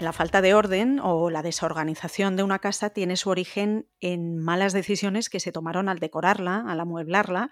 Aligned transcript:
la 0.00 0.12
falta 0.12 0.40
de 0.40 0.54
orden 0.54 0.98
o 1.02 1.28
la 1.30 1.42
desorganización 1.42 2.34
de 2.34 2.42
una 2.42 2.58
casa 2.58 2.90
tiene 2.90 3.16
su 3.16 3.28
origen 3.28 3.86
en 4.00 4.38
malas 4.38 4.72
decisiones 4.72 5.28
que 5.28 5.40
se 5.40 5.52
tomaron 5.52 5.88
al 5.88 5.98
decorarla, 5.98 6.64
al 6.66 6.80
amueblarla. 6.80 7.50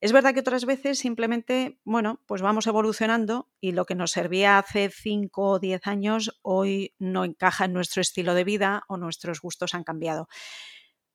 Es 0.00 0.12
verdad 0.12 0.34
que 0.34 0.40
otras 0.40 0.64
veces 0.64 0.98
simplemente, 0.98 1.80
bueno, 1.84 2.20
pues 2.26 2.42
vamos 2.42 2.66
evolucionando 2.66 3.48
y 3.60 3.72
lo 3.72 3.84
que 3.84 3.94
nos 3.94 4.10
servía 4.10 4.58
hace 4.58 4.90
5 4.90 5.42
o 5.42 5.58
10 5.58 5.86
años 5.86 6.38
hoy 6.42 6.94
no 6.98 7.24
encaja 7.24 7.64
en 7.64 7.72
nuestro 7.72 8.00
estilo 8.00 8.34
de 8.34 8.44
vida 8.44 8.82
o 8.88 8.96
nuestros 8.96 9.40
gustos 9.40 9.74
han 9.74 9.84
cambiado. 9.84 10.28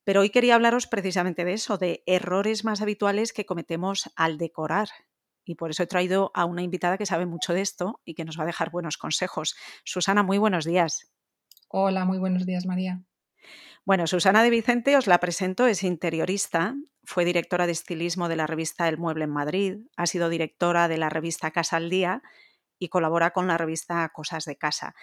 Pero 0.06 0.22
hoy 0.22 0.30
quería 0.30 0.56
hablaros 0.56 0.88
precisamente 0.88 1.46
de 1.46 1.54
eso, 1.54 1.78
de 1.78 2.04
errores 2.06 2.66
más 2.66 2.82
habituales 2.82 3.32
que 3.32 3.46
cometemos 3.46 4.10
al 4.16 4.38
decorar 4.38 4.90
y 5.46 5.56
por 5.56 5.72
eso 5.72 5.84
he 5.84 5.88
traído 5.88 6.32
a 6.34 6.46
una 6.46 6.62
invitada 6.62 6.98
que 6.98 7.06
sabe 7.06 7.26
mucho 7.26 7.54
de 7.54 7.62
esto 7.62 8.02
y 8.06 8.14
que 8.14 8.26
nos 8.26 8.38
va 8.38 8.44
a 8.44 8.48
dejar 8.48 8.72
buenos 8.72 8.98
consejos. 8.98 9.56
Susana, 9.84 10.24
muy 10.24 10.38
buenos 10.38 10.66
días. 10.66 11.12
Hola, 11.68 12.06
muy 12.06 12.18
buenos 12.18 12.46
días, 12.46 12.66
María. 12.66 13.04
Bueno, 13.86 14.08
Susana 14.08 14.44
de 14.44 14.50
Vicente, 14.50 14.96
os 14.96 15.08
la 15.08 15.20
presento, 15.20 15.68
es 15.68 15.84
interiorista, 15.84 16.76
fue 17.04 17.26
directora 17.26 17.66
de 17.66 17.74
estilismo 17.74 18.30
de 18.30 18.38
la 18.38 18.48
revista 18.48 18.88
El 18.88 18.98
Mueble 18.98 19.26
en 19.26 19.32
Madrid, 19.32 19.78
ha 19.98 20.06
sido 20.06 20.30
directora 20.30 20.88
de 20.88 20.98
la 20.98 21.10
revista 21.10 21.52
Casa 21.52 21.76
al 21.78 21.90
Día 21.90 22.22
y 22.80 22.88
colabora 22.88 23.32
con 23.32 23.48
la 23.48 23.58
revista 23.58 24.08
Cosas 24.14 24.46
de 24.46 24.56
Casa 24.56 24.96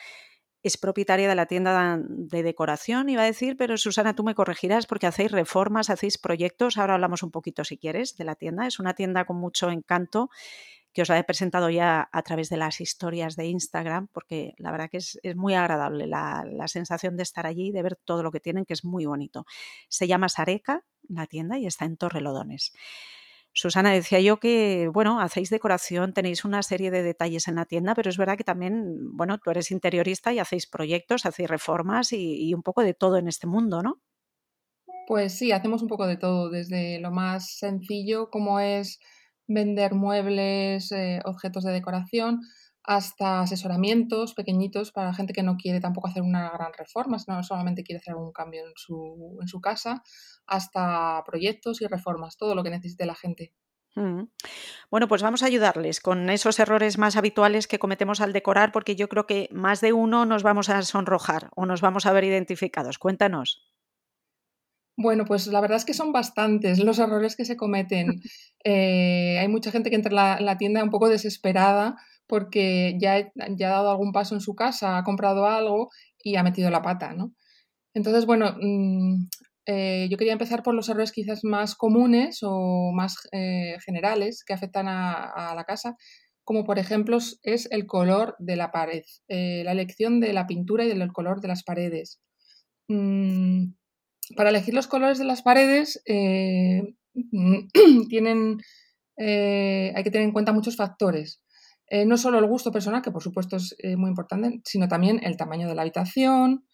es 0.62 0.76
propietaria 0.76 1.28
de 1.28 1.34
la 1.34 1.46
tienda 1.46 1.98
de 2.00 2.42
decoración, 2.42 3.08
iba 3.08 3.22
a 3.22 3.26
decir, 3.26 3.56
pero 3.56 3.78
Susana, 3.78 4.14
tú 4.14 4.24
me 4.24 4.34
corregirás 4.34 4.86
porque 4.86 5.06
hacéis 5.06 5.30
reformas, 5.30 5.88
hacéis 5.88 6.18
proyectos. 6.18 6.76
Ahora 6.76 6.94
hablamos 6.94 7.22
un 7.22 7.30
poquito, 7.30 7.64
si 7.64 7.78
quieres, 7.78 8.16
de 8.16 8.24
la 8.24 8.34
tienda. 8.34 8.66
Es 8.66 8.78
una 8.78 8.94
tienda 8.94 9.24
con 9.24 9.36
mucho 9.36 9.70
encanto 9.70 10.30
que 10.92 11.02
os 11.02 11.08
la 11.08 11.18
he 11.18 11.24
presentado 11.24 11.70
ya 11.70 12.08
a 12.12 12.22
través 12.22 12.48
de 12.48 12.56
las 12.56 12.80
historias 12.80 13.36
de 13.36 13.46
Instagram, 13.46 14.08
porque 14.08 14.54
la 14.58 14.72
verdad 14.72 14.90
que 14.90 14.96
es, 14.96 15.18
muy 15.36 15.54
agradable 15.54 16.06
la, 16.06 16.44
la, 16.44 16.66
sensación 16.68 17.16
de 17.16 17.22
estar 17.22 17.46
allí, 17.46 17.70
de 17.70 17.82
ver 17.82 17.96
todo 17.96 18.22
lo 18.22 18.32
que 18.32 18.40
tienen, 18.40 18.64
que 18.64 18.72
es 18.72 18.84
muy 18.84 19.06
bonito. 19.06 19.46
Se 19.88 20.08
llama 20.08 20.28
Sareca, 20.28 20.84
la 21.08 21.26
tienda, 21.26 21.58
y 21.58 21.66
está 21.66 21.84
en 21.84 21.96
Torrelodones. 21.96 22.72
Susana, 23.52 23.90
decía 23.90 24.20
yo 24.20 24.38
que, 24.38 24.88
bueno, 24.92 25.20
hacéis 25.20 25.50
decoración, 25.50 26.12
tenéis 26.12 26.44
una 26.44 26.62
serie 26.62 26.90
de 26.90 27.02
detalles 27.02 27.48
en 27.48 27.56
la 27.56 27.66
tienda, 27.66 27.94
pero 27.94 28.08
es 28.08 28.16
verdad 28.16 28.36
que 28.36 28.44
también, 28.44 28.96
bueno, 29.16 29.38
tú 29.38 29.50
eres 29.50 29.70
interiorista 29.72 30.32
y 30.32 30.38
hacéis 30.38 30.68
proyectos, 30.68 31.26
hacéis 31.26 31.50
reformas 31.50 32.12
y, 32.12 32.54
un 32.54 32.62
poco 32.62 32.82
de 32.82 32.94
todo 32.94 33.16
en 33.16 33.26
este 33.26 33.48
mundo, 33.48 33.82
¿no? 33.82 34.00
Pues 35.08 35.36
sí, 35.36 35.50
hacemos 35.50 35.82
un 35.82 35.88
poco 35.88 36.06
de 36.06 36.16
todo, 36.16 36.50
desde 36.50 37.00
lo 37.00 37.10
más 37.10 37.56
sencillo, 37.56 38.30
como 38.30 38.60
es 38.60 39.00
vender 39.48 39.94
muebles, 39.94 40.92
eh, 40.92 41.20
objetos 41.24 41.64
de 41.64 41.72
decoración, 41.72 42.40
hasta 42.90 43.42
asesoramientos 43.42 44.34
pequeñitos 44.34 44.90
para 44.90 45.14
gente 45.14 45.32
que 45.32 45.44
no 45.44 45.56
quiere 45.56 45.78
tampoco 45.78 46.08
hacer 46.08 46.22
una 46.22 46.50
gran 46.50 46.72
reforma, 46.76 47.18
no 47.28 47.44
solamente 47.44 47.84
quiere 47.84 48.00
hacer 48.00 48.14
algún 48.14 48.32
cambio 48.32 48.66
en 48.66 48.72
su, 48.74 49.38
en 49.40 49.46
su 49.46 49.60
casa, 49.60 50.02
hasta 50.44 51.22
proyectos 51.24 51.80
y 51.82 51.86
reformas, 51.86 52.36
todo 52.36 52.56
lo 52.56 52.64
que 52.64 52.70
necesite 52.70 53.06
la 53.06 53.14
gente. 53.14 53.54
Mm. 53.94 54.22
Bueno, 54.90 55.06
pues 55.06 55.22
vamos 55.22 55.44
a 55.44 55.46
ayudarles 55.46 56.00
con 56.00 56.28
esos 56.30 56.58
errores 56.58 56.98
más 56.98 57.14
habituales 57.14 57.68
que 57.68 57.78
cometemos 57.78 58.20
al 58.20 58.32
decorar, 58.32 58.72
porque 58.72 58.96
yo 58.96 59.08
creo 59.08 59.24
que 59.24 59.48
más 59.52 59.80
de 59.80 59.92
uno 59.92 60.26
nos 60.26 60.42
vamos 60.42 60.68
a 60.68 60.82
sonrojar 60.82 61.48
o 61.54 61.66
nos 61.66 61.80
vamos 61.82 62.06
a 62.06 62.12
ver 62.12 62.24
identificados. 62.24 62.98
Cuéntanos. 62.98 63.70
Bueno, 64.96 65.24
pues 65.24 65.46
la 65.46 65.60
verdad 65.60 65.76
es 65.76 65.84
que 65.84 65.94
son 65.94 66.10
bastantes 66.10 66.80
los 66.80 66.98
errores 66.98 67.36
que 67.36 67.44
se 67.44 67.56
cometen. 67.56 68.20
Eh, 68.62 69.38
hay 69.38 69.48
mucha 69.48 69.70
gente 69.70 69.88
que 69.88 69.96
entra 69.96 70.36
en 70.38 70.44
la, 70.44 70.58
tienda 70.58 70.84
un 70.84 70.90
poco 70.90 71.08
desesperada 71.08 71.96
porque 72.30 72.96
ya, 73.00 73.28
ya 73.34 73.68
ha 73.68 73.72
dado 73.72 73.90
algún 73.90 74.12
paso 74.12 74.36
en 74.36 74.40
su 74.40 74.54
casa, 74.54 74.96
ha 74.96 75.02
comprado 75.02 75.46
algo 75.46 75.90
y 76.22 76.36
ha 76.36 76.44
metido 76.44 76.70
la 76.70 76.80
pata, 76.80 77.12
¿no? 77.12 77.34
Entonces, 77.92 78.24
bueno, 78.24 78.54
mm, 78.60 79.26
eh, 79.66 80.06
yo 80.08 80.16
quería 80.16 80.32
empezar 80.32 80.62
por 80.62 80.74
los 80.74 80.88
errores 80.88 81.10
quizás 81.10 81.42
más 81.42 81.74
comunes 81.74 82.38
o 82.42 82.92
más 82.92 83.16
eh, 83.32 83.78
generales 83.84 84.44
que 84.46 84.52
afectan 84.52 84.86
a, 84.88 85.54
la 85.56 85.64
casa, 85.64 85.96
como 86.44 86.64
por 86.64 86.78
ejemplo 86.78 87.18
es 87.42 87.68
el 87.72 87.86
color 87.86 88.36
de 88.38 88.54
la 88.54 88.70
pared, 88.70 89.02
eh, 89.28 89.62
la 89.64 89.72
elección 89.72 90.20
de 90.20 90.32
la 90.32 90.46
pintura 90.46 90.84
y 90.84 90.88
del 90.88 91.12
color 91.12 91.40
de 91.40 91.48
las 91.48 91.64
paredes. 91.64 92.20
Mm, 92.88 93.72
para 94.36 94.50
elegir 94.50 94.74
los 94.74 94.86
colores 94.86 95.18
de 95.18 95.24
las 95.24 95.42
paredes 95.42 96.00
tienen, 98.08 98.58
hay 99.18 100.04
que 100.04 100.10
tener 100.12 100.22
en 100.22 100.32
cuenta 100.32 100.52
muchos 100.52 100.76
factores. 100.76 101.42
Eh, 101.92 102.06
no 102.06 102.16
solo 102.16 102.38
el 102.38 102.46
gusto 102.46 102.70
personal, 102.70 103.02
que 103.02 103.10
por 103.10 103.22
supuesto 103.22 103.56
es 103.56 103.74
eh, 103.80 103.96
muy 103.96 104.10
importante, 104.10 104.60
sino 104.64 104.86
también 104.86 105.20
el 105.24 105.36
tamaño 105.36 105.66
de 105.68 105.74
la 105.74 105.82
habitación, 105.82 106.64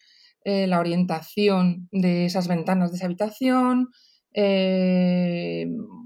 eh, 0.43 0.67
la 0.67 0.79
orientación 0.79 1.89
de 1.91 2.25
esas 2.25 2.47
ventanas 2.47 2.91
de 2.91 2.97
esa 2.97 3.07
habitación, 3.07 3.89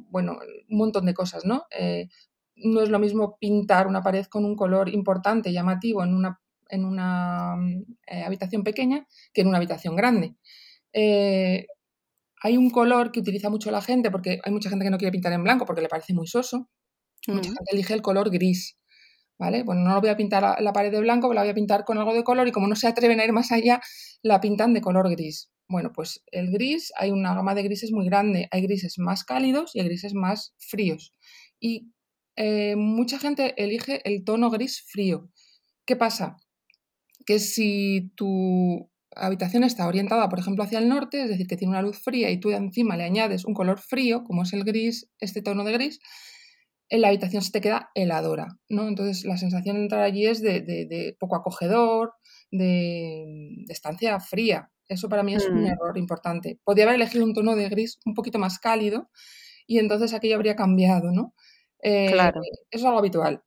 bueno, 0.10 0.38
un 0.70 0.78
montón 0.78 1.06
de 1.06 1.14
cosas, 1.14 1.44
¿no? 1.46 1.66
no 2.56 2.82
es 2.82 2.90
lo 2.90 3.00
mismo 3.00 3.38
pintar 3.40 3.88
una 3.88 4.02
pared 4.02 4.26
con 4.28 4.46
un 4.46 4.56
color 4.56 4.88
importante, 4.88 5.52
llamativo, 5.52 6.04
en 6.04 6.14
una, 6.14 6.40
en 6.70 6.86
una 6.86 7.56
habitación 8.26 8.64
pequeña 8.64 9.06
que 9.34 9.42
en 9.42 9.48
una 9.48 9.58
habitación 9.58 9.98
grande. 9.98 10.36
hay 10.94 12.58
un 12.58 12.70
color 12.70 13.12
que 13.12 13.20
utiliza 13.20 13.50
mucho 13.50 13.70
la 13.72 13.82
gente, 13.82 14.10
porque 14.12 14.40
hay 14.44 14.52
mucha 14.54 14.70
gente 14.70 14.86
que 14.86 14.92
no 14.92 14.98
quiere 14.98 15.12
pintar 15.12 15.34
en 15.34 15.44
blanco 15.44 15.66
porque 15.66 15.82
le 15.82 15.90
parece 15.90 16.14
muy 16.14 16.28
soso. 16.28 16.70
Mucha 17.28 17.50
gente 17.50 17.72
elige 17.74 17.94
el 17.94 18.02
color 18.02 18.32
gris. 18.32 18.78
¿Vale? 19.42 19.64
Bueno, 19.64 19.82
no 19.82 19.96
lo 19.96 20.02
voy 20.02 20.12
a 20.12 20.16
pintar 20.16 20.62
la, 20.62 20.72
pared 20.72 20.92
de 20.92 21.02
blanco, 21.02 21.34
la 21.34 21.42
voy 21.42 21.50
a 21.50 21.56
pintar 21.56 21.84
con 21.84 21.98
algo 21.98 22.14
de 22.14 22.24
color 22.24 22.48
y 22.48 22.52
como 22.52 22.68
no 22.68 22.76
se 22.76 22.88
atreven 22.88 23.20
a 23.20 23.26
ir 23.26 23.34
más 23.34 23.52
allá, 23.52 23.82
la 24.22 24.40
pintan 24.40 24.72
de 24.72 24.82
color 24.82 25.10
gris. 25.10 25.50
Bueno, 25.68 25.92
pues 25.92 26.24
el 26.28 26.52
gris, 26.52 26.94
hay 26.96 27.10
una 27.10 27.34
gama 27.34 27.56
de 27.56 27.64
grises 27.64 27.92
muy 27.92 28.06
grande, 28.06 28.48
hay 28.52 28.62
grises 28.62 29.00
más 29.00 29.24
cálidos 29.24 29.76
y 29.76 29.80
hay 29.80 29.88
grises 29.88 30.14
más 30.14 30.54
fríos. 30.60 31.12
Y 31.60 31.92
eh, 32.36 32.76
mucha 32.76 33.18
gente 33.18 33.56
elige 33.58 34.08
el 34.08 34.24
tono 34.24 34.52
gris 34.52 34.84
frío. 34.88 35.28
¿Qué 35.88 35.96
pasa? 35.96 36.38
Que 37.26 37.40
si 37.40 38.12
tu 38.16 38.92
habitación 39.16 39.64
está 39.64 39.88
orientada, 39.88 40.30
por 40.30 40.38
ejemplo, 40.38 40.64
hacia 40.64 40.78
el 40.78 40.88
norte, 40.88 41.24
es 41.24 41.30
decir, 41.30 41.48
que 41.48 41.58
tiene 41.58 41.72
una 41.72 41.82
luz 41.82 41.98
fría 41.98 42.30
y 42.30 42.40
tú 42.40 42.52
encima 42.52 42.96
le 42.96 43.06
añades 43.06 43.44
un 43.44 43.56
color 43.56 43.80
frío, 43.80 44.24
como 44.24 44.44
es 44.44 44.54
el 44.54 44.64
gris, 44.64 45.10
este 45.20 45.42
tono 45.42 45.64
de 45.64 45.72
gris, 45.72 46.00
la 46.92 47.08
habitación 47.08 47.42
se 47.42 47.52
te 47.52 47.62
queda 47.62 47.90
heladora, 47.96 48.58
¿no? 48.70 48.88
Entonces 48.88 49.24
la 49.26 49.38
sensación 49.38 49.78
de 49.78 49.84
entrar 49.84 50.02
allí 50.02 50.26
es 50.26 50.42
de, 50.42 51.16
poco 51.20 51.36
acogedor, 51.36 52.14
de, 52.52 53.64
estancia 53.70 54.20
fría. 54.20 54.70
Eso 54.88 55.08
para 55.08 55.24
mí 55.24 55.34
es 55.34 55.48
un 55.48 55.64
mm. 55.64 55.68
error 55.68 55.98
importante. 55.98 56.60
Podría 56.66 56.86
haber 56.86 56.96
elegido 56.96 57.24
un 57.24 57.34
tono 57.34 57.56
de 57.56 57.70
gris 57.70 58.00
un 58.06 58.14
poquito 58.14 58.40
más 58.40 58.60
cálido 58.60 59.10
y 59.66 59.80
entonces 59.80 60.14
aquello 60.14 60.36
habría 60.36 60.58
cambiado, 60.58 61.12
¿no? 61.12 61.34
Eh, 61.82 62.10
claro. 62.12 62.42
Eso 62.70 62.82
es 62.82 62.84
algo 62.84 63.00
habitual. 63.00 63.42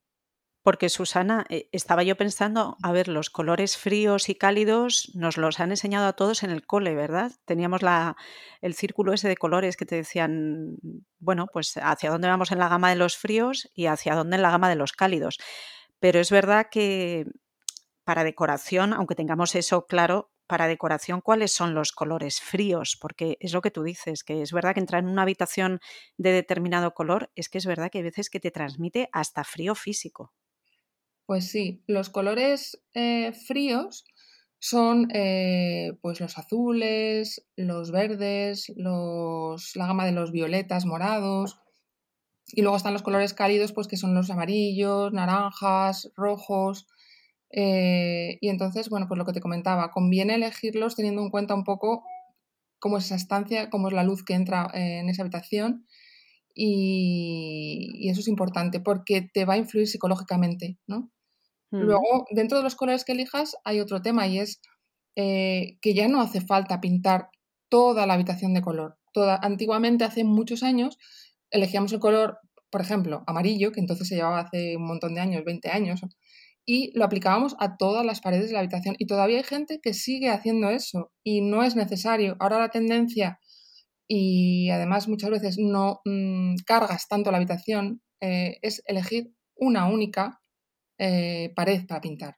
Porque 0.64 0.88
Susana, 0.88 1.44
eh, 1.50 1.68
estaba 1.72 2.02
yo 2.04 2.16
pensando, 2.16 2.78
a 2.82 2.90
ver, 2.90 3.08
los 3.08 3.28
colores 3.28 3.76
fríos 3.76 4.30
y 4.30 4.34
cálidos 4.34 5.12
nos 5.14 5.36
los 5.36 5.60
han 5.60 5.70
enseñado 5.70 6.06
a 6.06 6.14
todos 6.14 6.42
en 6.42 6.50
el 6.50 6.64
cole, 6.66 6.94
¿verdad? 6.94 7.32
Teníamos 7.44 7.82
la, 7.82 8.16
el 8.62 8.74
círculo 8.74 9.12
ese 9.12 9.28
de 9.28 9.36
colores 9.36 9.76
que 9.76 9.84
te 9.84 9.96
decían, 9.96 10.76
bueno, 11.18 11.48
pues 11.52 11.76
hacia 11.76 12.10
dónde 12.10 12.28
vamos 12.28 12.50
en 12.50 12.58
la 12.58 12.68
gama 12.70 12.88
de 12.88 12.96
los 12.96 13.16
fríos 13.18 13.70
y 13.74 13.86
hacia 13.86 14.14
dónde 14.14 14.36
en 14.36 14.42
la 14.42 14.50
gama 14.50 14.70
de 14.70 14.76
los 14.76 14.92
cálidos. 14.92 15.38
Pero 16.00 16.18
es 16.18 16.30
verdad 16.30 16.68
que 16.70 17.26
para 18.04 18.24
decoración, 18.24 18.92
aunque 18.94 19.14
tengamos 19.14 19.54
eso 19.54 19.86
claro, 19.86 20.30
para 20.46 20.68
decoración, 20.68 21.20
¿cuáles 21.22 21.52
son 21.52 21.74
los 21.74 21.92
colores 21.92 22.40
fríos? 22.40 22.98
Porque 23.00 23.36
es 23.40 23.52
lo 23.54 23.62
que 23.62 23.70
tú 23.70 23.82
dices, 23.82 24.24
que 24.24 24.42
es 24.42 24.52
verdad 24.52 24.74
que 24.74 24.80
entrar 24.80 25.02
en 25.02 25.10
una 25.10 25.22
habitación 25.22 25.80
de 26.18 26.32
determinado 26.32 26.94
color, 26.94 27.30
es 27.34 27.48
que 27.48 27.58
es 27.58 27.66
verdad 27.66 27.90
que 27.90 27.98
hay 27.98 28.04
veces 28.04 28.30
que 28.30 28.40
te 28.40 28.50
transmite 28.50 29.08
hasta 29.12 29.44
frío 29.44 29.74
físico. 29.74 30.32
Pues 31.26 31.50
sí, 31.50 31.82
los 31.86 32.10
colores 32.10 32.82
eh, 32.92 33.32
fríos 33.32 34.04
son 34.58 35.08
eh, 35.14 35.92
pues 36.02 36.20
los 36.20 36.38
azules, 36.38 37.46
los 37.56 37.90
verdes, 37.90 38.72
los, 38.76 39.74
la 39.76 39.86
gama 39.86 40.04
de 40.06 40.12
los 40.12 40.32
violetas, 40.32 40.84
morados. 40.86 41.58
Y 42.52 42.62
luego 42.62 42.76
están 42.76 42.92
los 42.92 43.02
colores 43.02 43.34
cálidos, 43.34 43.72
pues 43.72 43.88
que 43.88 43.96
son 43.96 44.14
los 44.14 44.30
amarillos, 44.30 45.12
naranjas, 45.12 46.10
rojos. 46.14 46.86
Eh, 47.50 48.38
y 48.40 48.48
entonces, 48.48 48.90
bueno, 48.90 49.06
pues 49.08 49.18
lo 49.18 49.24
que 49.24 49.32
te 49.32 49.40
comentaba, 49.40 49.92
conviene 49.92 50.34
elegirlos 50.34 50.96
teniendo 50.96 51.22
en 51.22 51.30
cuenta 51.30 51.54
un 51.54 51.64
poco 51.64 52.04
cómo 52.78 52.98
es 52.98 53.06
esa 53.06 53.16
estancia, 53.16 53.70
cómo 53.70 53.88
es 53.88 53.94
la 53.94 54.04
luz 54.04 54.24
que 54.24 54.34
entra 54.34 54.70
en 54.74 55.08
esa 55.08 55.22
habitación 55.22 55.86
y, 56.54 58.08
eso 58.08 58.20
es 58.20 58.28
importante 58.28 58.80
porque 58.80 59.22
te 59.22 59.44
va 59.44 59.54
a 59.54 59.58
influir 59.58 59.88
psicológicamente, 59.88 60.78
¿no? 60.86 61.10
Luego, 61.80 62.26
dentro 62.30 62.58
de 62.58 62.64
los 62.64 62.76
colores 62.76 63.04
que 63.04 63.12
elijas 63.12 63.56
hay 63.64 63.80
otro 63.80 64.00
tema 64.00 64.26
y 64.28 64.38
es 64.38 64.60
eh, 65.16 65.78
que 65.80 65.94
ya 65.94 66.06
no 66.08 66.20
hace 66.20 66.40
falta 66.40 66.80
pintar 66.80 67.30
toda 67.68 68.06
la 68.06 68.14
habitación 68.14 68.54
de 68.54 68.62
color. 68.62 68.96
Toda, 69.12 69.36
antiguamente, 69.42 70.04
hace 70.04 70.22
muchos 70.24 70.62
años, 70.62 70.98
elegíamos 71.50 71.92
el 71.92 72.00
color, 72.00 72.38
por 72.70 72.80
ejemplo, 72.80 73.24
amarillo, 73.26 73.72
que 73.72 73.80
entonces 73.80 74.08
se 74.08 74.16
llevaba 74.16 74.40
hace 74.40 74.76
un 74.76 74.86
montón 74.86 75.14
de 75.14 75.20
años, 75.20 75.44
20 75.44 75.70
años, 75.70 76.00
y 76.66 76.96
lo 76.96 77.04
aplicábamos 77.04 77.56
a 77.58 77.76
todas 77.76 78.06
las 78.06 78.20
paredes 78.20 78.46
de 78.46 78.54
la 78.54 78.60
habitación. 78.60 78.94
Y 78.98 79.06
todavía 79.06 79.38
hay 79.38 79.44
gente 79.44 79.80
que 79.82 79.94
sigue 79.94 80.30
haciendo 80.30 80.70
eso 80.70 81.12
y 81.24 81.40
no 81.40 81.64
es 81.64 81.76
necesario. 81.76 82.36
Ahora 82.40 82.58
la 82.58 82.68
tendencia, 82.70 83.40
y 84.08 84.70
además 84.70 85.08
muchas 85.08 85.30
veces 85.30 85.56
no 85.58 86.00
mm, 86.04 86.56
cargas 86.66 87.08
tanto 87.08 87.30
la 87.30 87.38
habitación, 87.38 88.02
eh, 88.20 88.58
es 88.62 88.82
elegir 88.86 89.32
una 89.56 89.86
única 89.86 90.40
eh, 90.98 91.52
pared 91.54 91.86
para 91.86 92.00
pintar. 92.00 92.36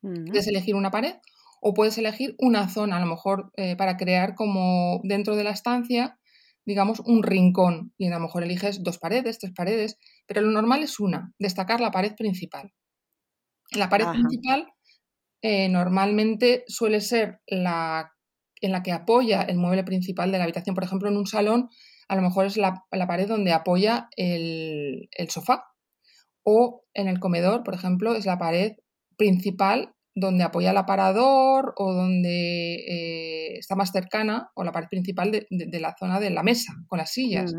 Puedes 0.00 0.46
elegir 0.46 0.76
una 0.76 0.90
pared 0.90 1.14
o 1.60 1.74
puedes 1.74 1.98
elegir 1.98 2.36
una 2.38 2.68
zona, 2.68 2.96
a 2.96 3.00
lo 3.00 3.06
mejor 3.06 3.50
eh, 3.56 3.74
para 3.76 3.96
crear 3.96 4.34
como 4.34 5.00
dentro 5.02 5.34
de 5.34 5.42
la 5.42 5.50
estancia, 5.50 6.18
digamos, 6.64 7.00
un 7.00 7.22
rincón. 7.22 7.92
Y 7.98 8.06
a 8.06 8.10
lo 8.10 8.20
mejor 8.20 8.44
eliges 8.44 8.82
dos 8.84 8.98
paredes, 8.98 9.38
tres 9.38 9.52
paredes, 9.52 9.98
pero 10.26 10.42
lo 10.42 10.50
normal 10.50 10.82
es 10.84 11.00
una, 11.00 11.32
destacar 11.38 11.80
la 11.80 11.90
pared 11.90 12.14
principal. 12.14 12.72
La 13.72 13.88
pared 13.88 14.06
principal 14.10 14.68
eh, 15.42 15.68
normalmente 15.68 16.64
suele 16.68 17.00
ser 17.00 17.40
la 17.46 18.12
en 18.60 18.72
la 18.72 18.82
que 18.82 18.92
apoya 18.92 19.42
el 19.42 19.58
mueble 19.58 19.84
principal 19.84 20.32
de 20.32 20.38
la 20.38 20.44
habitación. 20.44 20.74
Por 20.74 20.84
ejemplo, 20.84 21.08
en 21.08 21.16
un 21.16 21.26
salón, 21.26 21.68
a 22.08 22.16
lo 22.16 22.22
mejor 22.22 22.46
es 22.46 22.56
la, 22.56 22.84
pared 22.90 23.28
donde 23.28 23.52
apoya 23.52 24.08
el, 24.16 25.08
el, 25.12 25.30
sofá. 25.30 25.64
O 26.48 26.84
en 26.94 27.08
el 27.08 27.18
comedor, 27.18 27.64
por 27.64 27.74
ejemplo, 27.74 28.14
es 28.14 28.24
la 28.24 28.38
pared 28.38 28.74
principal 29.16 29.96
donde 30.14 30.44
apoya 30.44 30.70
el 30.70 30.76
aparador 30.76 31.74
o 31.76 31.92
donde 31.92 32.76
eh, 32.76 33.58
está 33.58 33.74
más 33.74 33.90
cercana 33.90 34.50
o 34.54 34.62
la 34.62 34.70
pared 34.70 34.88
principal 34.88 35.32
de, 35.32 35.80
la 35.80 35.96
zona 35.98 36.20
de 36.20 36.30
la 36.30 36.44
mesa 36.44 36.72
con 36.86 36.98
las 36.98 37.10
sillas. 37.10 37.52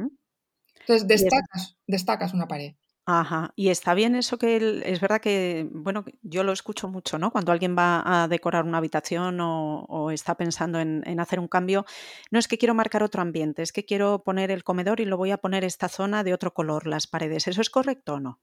Entonces 0.80 1.06
destacas, 1.06 1.76
destacas 1.86 2.34
una 2.34 2.48
pared. 2.48 2.76
Ajá. 3.06 3.52
Y 3.58 3.70
está 3.70 3.94
bien 3.94 4.16
eso 4.16 4.38
que 4.38 4.82
es 4.86 5.02
verdad 5.02 5.20
que, 5.20 5.68
bueno, 5.72 6.06
yo 6.22 6.44
lo 6.46 6.54
escucho 6.54 6.88
mucho, 6.88 7.20
¿no? 7.20 7.32
Cuando 7.32 7.52
alguien 7.52 7.76
va 7.78 8.24
a 8.24 8.28
decorar 8.30 8.64
una 8.64 8.78
habitación 8.78 9.38
o, 9.42 10.12
está 10.12 10.36
pensando 10.36 10.80
en, 10.80 11.04
en, 11.06 11.20
hacer 11.20 11.40
un 11.40 11.48
cambio, 11.50 11.86
no 12.32 12.40
es 12.40 12.48
que 12.48 12.58
quiero 12.58 12.74
marcar 12.74 13.04
otro 13.04 13.22
ambiente, 13.22 13.64
es 13.64 13.74
que 13.74 13.86
quiero 13.86 14.24
poner 14.24 14.50
el 14.50 14.64
comedor 14.64 15.02
y 15.02 15.06
lo 15.06 15.18
voy 15.18 15.32
a 15.32 15.38
poner 15.38 15.64
esta 15.66 15.90
zona 15.90 16.24
de 16.24 16.34
otro 16.34 16.54
color, 16.54 16.88
las 16.88 17.08
paredes. 17.08 17.48
¿Eso 17.48 17.62
es 17.62 17.70
correcto 17.70 18.16
o 18.16 18.20
no? 18.20 18.42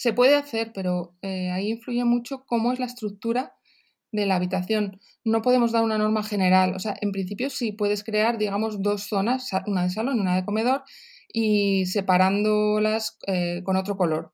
Se 0.00 0.12
puede 0.12 0.36
hacer, 0.36 0.70
pero 0.72 1.16
eh, 1.22 1.50
ahí 1.50 1.70
influye 1.70 2.04
mucho 2.04 2.44
cómo 2.46 2.72
es 2.72 2.78
la 2.78 2.86
estructura 2.86 3.56
de 4.12 4.26
la 4.26 4.36
habitación. 4.36 5.00
No 5.24 5.42
podemos 5.42 5.72
dar 5.72 5.82
una 5.82 5.98
norma 5.98 6.22
general. 6.22 6.76
O 6.76 6.78
sea, 6.78 6.94
en 7.00 7.10
principio 7.10 7.50
sí 7.50 7.72
puedes 7.72 8.04
crear, 8.04 8.38
digamos, 8.38 8.80
dos 8.80 9.08
zonas, 9.08 9.50
una 9.66 9.82
de 9.82 9.90
salón 9.90 10.18
y 10.18 10.20
una 10.20 10.36
de 10.36 10.44
comedor, 10.44 10.84
y 11.32 11.86
separándolas 11.86 13.18
eh, 13.26 13.62
con 13.64 13.74
otro 13.74 13.96
color. 13.96 14.32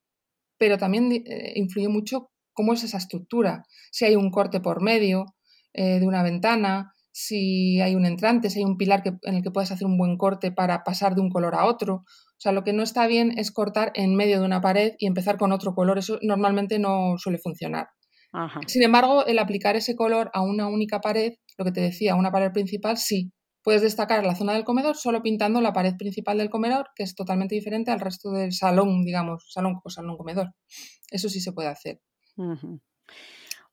Pero 0.59 0.77
también 0.77 1.11
eh, 1.11 1.55
influye 1.57 1.89
mucho 1.89 2.31
cómo 2.53 2.75
es 2.75 2.85
esa 2.85 2.99
estructura. 2.99 3.65
Si 3.91 4.05
hay 4.05 4.17
un 4.17 4.31
corte 4.31 4.61
por 4.61 4.83
medio 4.83 5.35
de 5.73 6.07
una 6.07 6.23
ventana, 6.23 6.93
si 7.11 7.81
hay 7.81 7.95
un 7.95 8.07
entrante, 8.07 8.51
si 8.51 8.59
hay 8.59 8.65
un 8.65 8.77
pilar 8.77 9.03
en 9.23 9.35
el 9.37 9.43
que 9.43 9.51
puedes 9.51 9.71
hacer 9.71 9.87
un 9.87 9.97
buen 9.97 10.19
corte 10.19 10.53
para 10.53 10.85
pasar 10.85 11.15
de 11.15 11.21
un 11.21 11.31
color 11.31 11.55
a 11.55 11.65
otro. 11.65 12.05
O 12.45 12.47
sea, 12.47 12.53
lo 12.53 12.63
que 12.63 12.75
no 12.75 12.83
está 12.83 13.07
bien 13.07 13.39
es 13.39 13.51
cortar 13.51 13.91
en 13.95 14.15
medio 14.17 14.39
de 14.39 14.45
una 14.45 14.61
pared 14.61 14.93
y 14.99 15.07
empezar 15.07 15.39
con 15.39 15.51
otro 15.51 15.75
color. 15.75 15.97
Eso 15.97 16.19
normalmente 16.21 16.79
no 16.79 17.15
suele 17.17 17.39
funcionar. 17.39 17.87
Sin 18.67 18.83
embargo, 18.83 19.25
el 19.25 19.39
aplicar 19.39 19.77
ese 19.77 19.97
color 19.97 20.31
a 20.35 20.43
una 20.43 20.67
única 20.67 21.01
pared, 21.01 21.33
lo 21.57 21.65
que 21.65 21.73
te 21.73 21.81
decía, 21.81 22.17
una 22.17 22.31
pared 22.31 22.53
principal, 22.53 22.99
sí. 22.99 23.33
Puedes 23.63 23.81
destacar 23.81 24.27
la 24.27 24.35
zona 24.35 24.53
del 24.53 24.65
comedor 24.65 24.95
solo 24.95 25.23
pintando 25.23 25.63
la 25.63 25.73
pared 25.73 25.95
principal 25.97 26.37
del 26.37 26.51
comedor, 26.51 26.89
que 26.95 27.05
es 27.05 27.15
totalmente 27.15 27.55
diferente 27.55 27.91
al 27.91 28.01
resto 28.01 28.31
del 28.33 28.53
salón, 28.53 29.07
digamos, 29.07 29.47
salón 29.49 29.81
o 29.83 29.89
salón 29.89 30.19
comedor. 30.19 30.51
Eso 31.11 31.31
sí 31.31 31.41
se 31.41 31.53
puede 31.53 31.69
hacer. 31.69 32.03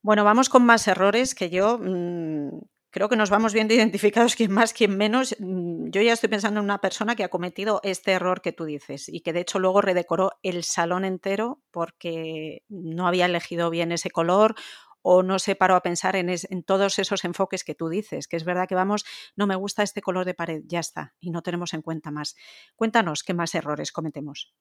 Bueno, 0.01 0.23
vamos 0.23 0.47
con 0.47 0.63
más 0.63 0.87
errores 0.87 1.35
que 1.35 1.49
yo 1.49 1.77
mm, 1.77 2.57
creo 2.91 3.09
que 3.09 3.15
nos 3.15 3.29
vamos 3.29 3.53
viendo 3.53 3.73
identificados 3.73 4.35
quién 4.35 4.51
más, 4.51 4.73
quién 4.73 4.95
menos. 4.97 5.35
Yo 5.39 6.01
ya 6.01 6.13
estoy 6.13 6.29
pensando 6.29 6.59
en 6.59 6.65
una 6.65 6.81
persona 6.81 7.15
que 7.15 7.23
ha 7.23 7.29
cometido 7.29 7.81
este 7.83 8.11
error 8.11 8.41
que 8.41 8.51
tú 8.51 8.65
dices 8.65 9.09
y 9.09 9.21
que 9.21 9.33
de 9.33 9.41
hecho 9.41 9.59
luego 9.59 9.81
redecoró 9.81 10.33
el 10.43 10.63
salón 10.63 11.05
entero 11.05 11.61
porque 11.71 12.63
no 12.69 13.07
había 13.07 13.25
elegido 13.25 13.69
bien 13.69 13.91
ese 13.91 14.11
color 14.11 14.55
o 15.01 15.23
no 15.23 15.39
se 15.39 15.55
paró 15.55 15.75
a 15.75 15.81
pensar 15.81 16.15
en, 16.15 16.29
en, 16.29 16.63
todos 16.63 16.99
esos 16.99 17.25
enfoques 17.25 17.63
que 17.63 17.73
tú 17.73 17.89
dices, 17.89 18.27
que 18.27 18.37
es 18.37 18.45
verdad 18.45 18.67
que 18.67 18.75
vamos, 18.75 19.03
no 19.35 19.47
me 19.47 19.55
gusta 19.55 19.81
este 19.81 20.01
color 20.01 20.25
de 20.25 20.35
pared, 20.35 20.61
ya 20.67 20.79
está, 20.79 21.15
y 21.19 21.31
no 21.31 21.41
tenemos 21.41 21.73
en 21.73 21.81
cuenta 21.81 22.11
más. 22.11 22.35
Cuéntanos 22.75 23.23
qué 23.23 23.33
más 23.33 23.55
errores 23.55 23.91
cometemos. 23.91 24.53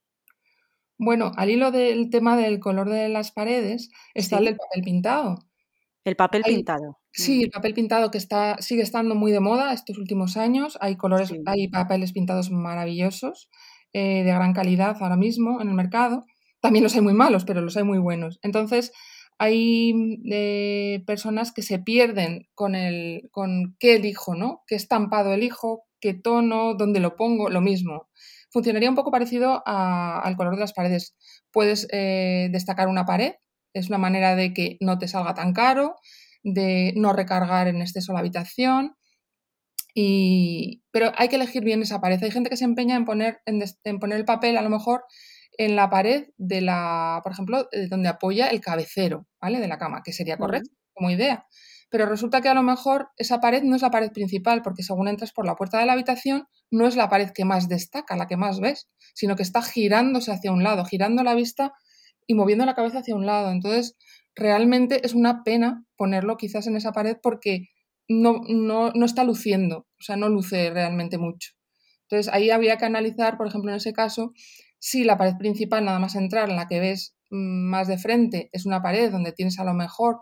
Bueno, 1.03 1.33
al 1.37 1.50
hilo 1.50 1.71
del 1.71 2.11
tema 2.11 2.37
del 2.37 2.61
color 2.61 2.91
de 2.91 3.09
las 3.09 3.33
paredes 3.33 3.91
está 4.15 4.38
el 4.38 4.44
del 4.44 4.56
papel 4.56 4.83
pintado. 4.83 5.50
El 6.05 6.17
papel 6.17 6.43
pintado. 6.43 6.99
Sí, 7.12 7.43
el 7.43 7.50
papel 7.50 7.75
pintado 7.75 8.11
que 8.11 8.19
está, 8.19 8.56
sigue 8.61 8.82
estando 8.82 9.14
muy 9.14 9.32
de 9.32 9.41
moda 9.41 9.73
estos 9.73 9.99
últimos 9.99 10.37
años. 10.37 10.79
Hay 10.81 10.97
colores, 10.97 11.32
hay 11.47 11.69
papeles 11.69 12.12
pintados 12.12 12.50
maravillosos, 12.50 13.50
eh, 13.93 14.23
de 14.25 14.32
gran 14.32 14.55
calidad 14.55 14.97
ahora 15.00 15.17
mismo 15.17 15.61
en 15.61 15.69
el 15.69 15.75
mercado. 15.75 16.25
También 16.61 16.85
los 16.85 16.94
hay 16.94 17.02
muy 17.02 17.14
malos, 17.14 17.44
pero 17.44 17.61
los 17.61 17.76
hay 17.76 17.85
muy 17.85 17.99
buenos. 17.99 18.38
Entonces, 18.43 18.93
hay 19.38 20.20
eh, 20.31 21.02
personas 21.06 21.52
que 21.52 21.62
se 21.62 21.79
pierden 21.79 22.49
con 22.55 22.75
el 22.75 23.29
con 23.31 23.76
qué 23.79 23.97
elijo, 23.97 24.35
¿no? 24.35 24.62
¿Qué 24.67 24.76
estampado 24.76 25.32
elijo? 25.32 25.85
¿Qué 26.00 26.14
tono? 26.14 26.75
¿Dónde 26.75 27.00
lo 27.00 27.17
pongo? 27.17 27.50
Lo 27.50 27.61
mismo. 27.61 28.08
Funcionaría 28.50 28.91
un 28.91 28.97
poco 28.97 29.11
parecido 29.11 29.62
al 29.67 30.37
color 30.37 30.55
de 30.55 30.61
las 30.61 30.73
paredes. 30.73 31.14
Puedes 31.52 31.87
eh, 31.93 32.49
destacar 32.52 32.88
una 32.88 33.04
pared 33.04 33.35
es 33.73 33.89
una 33.89 33.99
manera 33.99 34.37
de 34.37 34.53
que 34.53 34.77
no 34.81 34.99
te 34.99 35.09
salga 35.09 35.35
tan 35.35 35.53
caro, 35.53 35.97
de 36.43 36.93
no 36.97 37.12
recargar 37.12 37.69
en 37.69 37.81
exceso 37.81 38.12
la 38.12 38.21
habitación. 38.21 38.97
Y, 39.95 40.83
pero 40.93 41.12
hay 41.17 41.29
que 41.29 41.37
elegir 41.37 41.65
bien 41.65 41.83
esa 41.83 42.00
pared. 42.00 42.23
Hay 42.23 42.31
gente 42.31 42.50
que 42.50 42.57
se 42.57 42.65
empeña 42.65 42.97
en 42.97 43.05
poner, 43.05 43.41
en, 43.47 43.99
poner 43.99 44.19
el 44.19 44.25
papel 44.25 44.57
a 44.57 44.62
lo 44.62 44.71
mejor 44.71 45.05
en 45.59 45.77
la 45.77 45.91
pared 45.91 46.29
de 46.39 46.61
la, 46.61 47.21
por 47.23 47.33
ejemplo, 47.33 47.69
donde 47.89 48.09
apoya 48.09 48.49
el 48.49 48.61
cabecero, 48.61 49.27
¿vale? 49.41 49.61
De 49.61 49.69
la 49.69 49.79
cama, 49.79 50.03
que 50.05 50.12
sería 50.12 50.39
correcto 50.39 50.71
como 50.95 51.11
idea. 51.11 51.47
Pero 51.91 52.07
resulta 52.07 52.41
que 52.41 52.49
a 52.49 52.55
lo 52.55 52.62
mejor 52.62 53.09
esa 53.17 53.41
pared 53.41 53.65
no 53.65 53.75
es 53.75 53.83
la 53.83 53.91
pared 53.91 54.12
principal, 54.12 54.62
porque 54.62 54.85
según 54.85 55.09
entras 55.09 55.33
por 55.33 55.45
la 55.45 55.57
puerta 55.57 55.79
de 55.79 55.87
la 55.87 55.95
habitación, 55.95 56.47
no 56.71 56.87
es 56.87 56.95
la 56.95 57.09
pared 57.09 57.31
que 57.35 57.45
más 57.45 57.69
destaca, 57.69 58.17
la 58.17 58.29
que 58.29 58.37
más 58.37 58.61
ves, 58.61 58.89
sino 59.15 59.35
que 59.35 59.43
está 59.43 59.61
girándose 59.61 60.31
hacia 60.31 60.53
un 60.53 60.62
lado, 60.62 60.85
girando 60.85 61.25
la 61.25 61.35
vista 61.35 61.73
y 62.31 62.35
moviendo 62.35 62.65
la 62.65 62.77
cabeza 62.77 63.01
hacia 63.01 63.17
un 63.17 63.27
lado. 63.27 63.51
Entonces, 63.51 63.97
realmente 64.37 65.05
es 65.05 65.15
una 65.15 65.43
pena 65.43 65.85
ponerlo 65.97 66.37
quizás 66.37 66.69
en 66.69 66.77
esa 66.77 66.93
pared 66.93 67.17
porque 67.21 67.71
no, 68.09 68.43
no, 68.49 68.93
no 68.93 69.05
está 69.05 69.25
luciendo, 69.25 69.79
o 69.79 70.03
sea, 70.03 70.15
no 70.15 70.29
luce 70.29 70.71
realmente 70.71 71.19
mucho. 71.19 71.51
Entonces, 72.03 72.33
ahí 72.33 72.51
habría 72.51 72.77
que 72.77 72.85
analizar, 72.85 73.37
por 73.37 73.49
ejemplo, 73.49 73.73
en 73.73 73.79
ese 73.79 73.93
caso, 73.93 74.33
si 74.79 75.03
la 75.03 75.19
pared 75.19 75.35
principal, 75.41 75.85
nada 75.85 75.99
más 75.99 76.15
entrar, 76.15 76.49
en 76.49 76.55
la 76.55 76.69
que 76.69 76.79
ves 76.79 77.17
mm, 77.31 77.69
más 77.69 77.89
de 77.89 77.99
frente, 77.99 78.49
es 78.53 78.65
una 78.65 78.81
pared 78.81 79.11
donde 79.11 79.33
tienes 79.33 79.59
a 79.59 79.65
lo 79.65 79.75
mejor 79.75 80.21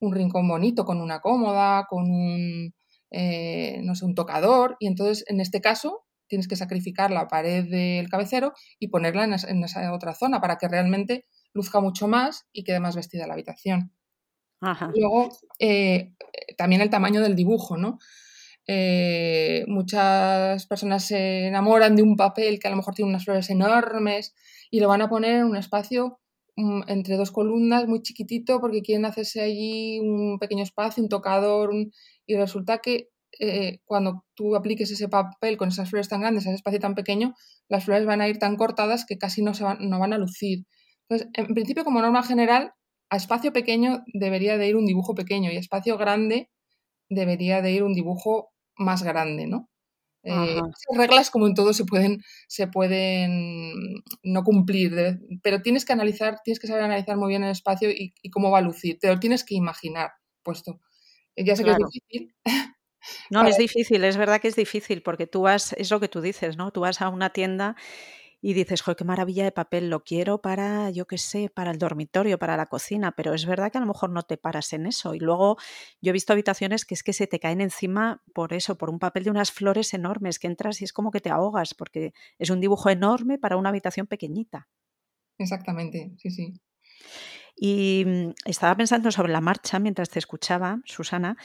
un 0.00 0.12
rincón 0.12 0.48
bonito 0.48 0.84
con 0.84 1.00
una 1.00 1.20
cómoda, 1.20 1.86
con 1.88 2.10
un, 2.10 2.74
eh, 3.12 3.80
no 3.84 3.94
sé, 3.94 4.06
un 4.06 4.16
tocador, 4.16 4.74
y 4.80 4.88
entonces 4.88 5.24
en 5.28 5.38
este 5.40 5.60
caso 5.60 6.02
tienes 6.26 6.48
que 6.48 6.56
sacrificar 6.56 7.12
la 7.12 7.28
pared 7.28 7.64
del 7.70 8.08
cabecero 8.08 8.54
y 8.80 8.88
ponerla 8.88 9.22
en 9.22 9.34
esa, 9.34 9.48
en 9.50 9.62
esa 9.62 9.92
otra 9.92 10.14
zona 10.14 10.40
para 10.40 10.56
que 10.56 10.66
realmente 10.66 11.26
luzca 11.54 11.80
mucho 11.80 12.08
más 12.08 12.46
y 12.52 12.64
quede 12.64 12.80
más 12.80 12.96
vestida 12.96 13.26
la 13.26 13.34
habitación. 13.34 13.92
Luego, 14.94 15.28
eh, 15.58 16.14
también 16.56 16.80
el 16.80 16.90
tamaño 16.90 17.20
del 17.20 17.36
dibujo, 17.36 17.76
¿no? 17.76 17.98
Eh, 18.66 19.64
muchas 19.68 20.66
personas 20.66 21.04
se 21.04 21.48
enamoran 21.48 21.96
de 21.96 22.02
un 22.02 22.16
papel 22.16 22.58
que 22.58 22.68
a 22.68 22.70
lo 22.70 22.78
mejor 22.78 22.94
tiene 22.94 23.10
unas 23.10 23.24
flores 23.24 23.50
enormes 23.50 24.34
y 24.70 24.80
lo 24.80 24.88
van 24.88 25.02
a 25.02 25.10
poner 25.10 25.36
en 25.36 25.44
un 25.44 25.56
espacio 25.56 26.18
mm, 26.56 26.82
entre 26.88 27.16
dos 27.16 27.30
columnas 27.30 27.86
muy 27.86 28.00
chiquitito 28.00 28.60
porque 28.60 28.80
quieren 28.80 29.04
hacerse 29.04 29.42
allí 29.42 30.00
un 30.00 30.38
pequeño 30.38 30.62
espacio, 30.62 31.02
un 31.02 31.10
tocador, 31.10 31.70
y 32.26 32.36
resulta 32.36 32.78
que 32.78 33.10
eh, 33.38 33.80
cuando 33.84 34.24
tú 34.34 34.56
apliques 34.56 34.90
ese 34.90 35.08
papel 35.08 35.56
con 35.56 35.68
esas 35.68 35.90
flores 35.90 36.08
tan 36.08 36.20
grandes, 36.20 36.46
ese 36.46 36.54
espacio 36.54 36.80
tan 36.80 36.94
pequeño, 36.94 37.34
las 37.68 37.84
flores 37.84 38.06
van 38.06 38.20
a 38.20 38.28
ir 38.28 38.38
tan 38.38 38.56
cortadas 38.56 39.04
que 39.06 39.18
casi 39.18 39.42
no, 39.42 39.54
se 39.54 39.64
van, 39.64 39.78
no 39.88 39.98
van 39.98 40.12
a 40.12 40.18
lucir. 40.18 40.66
Entonces, 41.08 41.28
en 41.34 41.54
principio, 41.54 41.84
como 41.84 42.00
norma 42.00 42.22
general, 42.22 42.72
a 43.10 43.16
espacio 43.16 43.52
pequeño 43.52 44.04
debería 44.12 44.56
de 44.58 44.68
ir 44.68 44.76
un 44.76 44.86
dibujo 44.86 45.14
pequeño 45.14 45.50
y 45.50 45.56
a 45.56 45.60
espacio 45.60 45.98
grande 45.98 46.50
debería 47.08 47.62
de 47.62 47.72
ir 47.72 47.82
un 47.82 47.94
dibujo 47.94 48.52
más 48.76 49.02
grande, 49.02 49.46
¿no? 49.46 49.68
Eh, 50.24 50.58
reglas, 50.96 51.30
como 51.30 51.46
en 51.46 51.54
todo, 51.54 51.74
se 51.74 51.84
pueden, 51.84 52.22
se 52.48 52.66
pueden 52.66 54.02
no 54.22 54.42
cumplir, 54.42 55.20
pero 55.42 55.60
tienes 55.60 55.84
que 55.84 55.92
analizar, 55.92 56.38
tienes 56.42 56.58
que 56.58 56.66
saber 56.66 56.82
analizar 56.82 57.18
muy 57.18 57.28
bien 57.28 57.44
el 57.44 57.50
espacio 57.50 57.90
y, 57.90 58.14
cómo 58.30 58.50
va 58.50 58.58
a 58.58 58.62
lucir. 58.62 58.98
Te 58.98 59.08
lo 59.08 59.20
tienes 59.20 59.44
que 59.44 59.54
imaginar 59.54 60.12
puesto. 60.42 60.80
Eh, 61.36 61.44
ya 61.44 61.56
sé 61.56 61.64
que 61.64 61.70
es 61.70 61.76
difícil. 61.76 62.34
No, 63.28 63.46
es 63.46 63.58
difícil, 63.58 64.02
es 64.02 64.16
verdad 64.16 64.40
que 64.40 64.48
es 64.48 64.56
difícil, 64.56 65.02
porque 65.02 65.26
tú 65.26 65.42
vas, 65.42 65.74
es 65.74 65.90
lo 65.90 66.00
que 66.00 66.08
tú 66.08 66.22
dices, 66.22 66.56
¿no? 66.56 66.70
Tú 66.70 66.80
vas 66.80 67.02
a 67.02 67.10
una 67.10 67.34
tienda 67.34 67.76
y 68.46 68.52
dices, 68.52 68.82
joder, 68.82 68.98
qué 68.98 69.04
maravilla 69.04 69.42
de 69.42 69.52
papel, 69.52 69.88
lo 69.88 70.04
quiero 70.04 70.42
para, 70.42 70.90
yo 70.90 71.06
qué 71.06 71.16
sé, 71.16 71.48
para 71.48 71.70
el 71.70 71.78
dormitorio, 71.78 72.38
para 72.38 72.58
la 72.58 72.66
cocina, 72.66 73.12
pero 73.12 73.32
es 73.32 73.46
verdad 73.46 73.72
que 73.72 73.78
a 73.78 73.80
lo 73.80 73.86
mejor 73.86 74.10
no 74.10 74.22
te 74.22 74.36
paras 74.36 74.74
en 74.74 74.84
eso. 74.84 75.14
Y 75.14 75.18
luego 75.18 75.56
yo 76.02 76.10
he 76.10 76.12
visto 76.12 76.34
habitaciones 76.34 76.84
que 76.84 76.92
es 76.92 77.02
que 77.02 77.14
se 77.14 77.26
te 77.26 77.40
caen 77.40 77.62
encima 77.62 78.22
por 78.34 78.52
eso, 78.52 78.76
por 78.76 78.90
un 78.90 78.98
papel 78.98 79.24
de 79.24 79.30
unas 79.30 79.50
flores 79.50 79.94
enormes, 79.94 80.38
que 80.38 80.46
entras 80.46 80.82
y 80.82 80.84
es 80.84 80.92
como 80.92 81.10
que 81.10 81.22
te 81.22 81.30
ahogas, 81.30 81.72
porque 81.72 82.12
es 82.38 82.50
un 82.50 82.60
dibujo 82.60 82.90
enorme 82.90 83.38
para 83.38 83.56
una 83.56 83.70
habitación 83.70 84.06
pequeñita. 84.06 84.68
Exactamente, 85.38 86.12
sí, 86.18 86.30
sí. 86.30 86.52
Y 87.56 88.04
mm, 88.06 88.30
estaba 88.44 88.76
pensando 88.76 89.10
sobre 89.10 89.32
la 89.32 89.40
marcha 89.40 89.78
mientras 89.78 90.10
te 90.10 90.18
escuchaba, 90.18 90.82
Susana, 90.84 91.38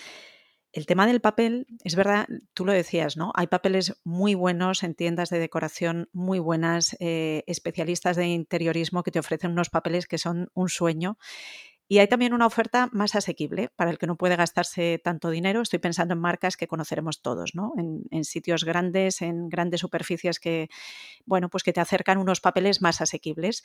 el 0.71 0.85
tema 0.85 1.07
del 1.07 1.19
papel, 1.19 1.67
es 1.83 1.95
verdad, 1.95 2.27
tú 2.53 2.65
lo 2.65 2.71
decías, 2.71 3.17
¿no? 3.17 3.31
Hay 3.35 3.47
papeles 3.47 3.99
muy 4.03 4.35
buenos 4.35 4.83
en 4.83 4.93
tiendas 4.93 5.29
de 5.29 5.39
decoración, 5.39 6.09
muy 6.13 6.37
buenas, 6.39 6.95
eh, 6.99 7.43
especialistas 7.47 8.15
de 8.15 8.27
interiorismo 8.27 9.01
que 9.01 9.11
te 9.11 9.19
ofrecen 9.19 9.51
unos 9.51 9.69
papeles 9.69 10.05
que 10.05 10.19
son 10.19 10.49
un 10.53 10.69
sueño. 10.69 11.17
Y 11.87 11.97
hay 11.97 12.07
también 12.07 12.33
una 12.33 12.45
oferta 12.45 12.87
más 12.91 13.15
asequible 13.15 13.69
para 13.75 13.89
el 13.89 13.97
que 13.97 14.05
no 14.05 14.15
puede 14.15 14.35
gastarse 14.35 15.01
tanto 15.03 15.31
dinero. 15.31 15.61
Estoy 15.61 15.79
pensando 15.79 16.13
en 16.13 16.19
marcas 16.19 16.55
que 16.55 16.67
conoceremos 16.67 17.23
todos, 17.23 17.55
¿no? 17.55 17.73
En, 17.77 18.03
en, 18.11 18.23
sitios 18.25 18.63
grandes, 18.63 19.23
en 19.23 19.49
grandes 19.49 19.81
superficies 19.81 20.39
que, 20.39 20.69
bueno, 21.25 21.49
pues 21.49 21.63
que 21.63 21.73
te 21.73 21.81
acercan 21.81 22.19
unos 22.19 22.41
papeles 22.41 22.79
más 22.83 23.01
asequibles. 23.01 23.63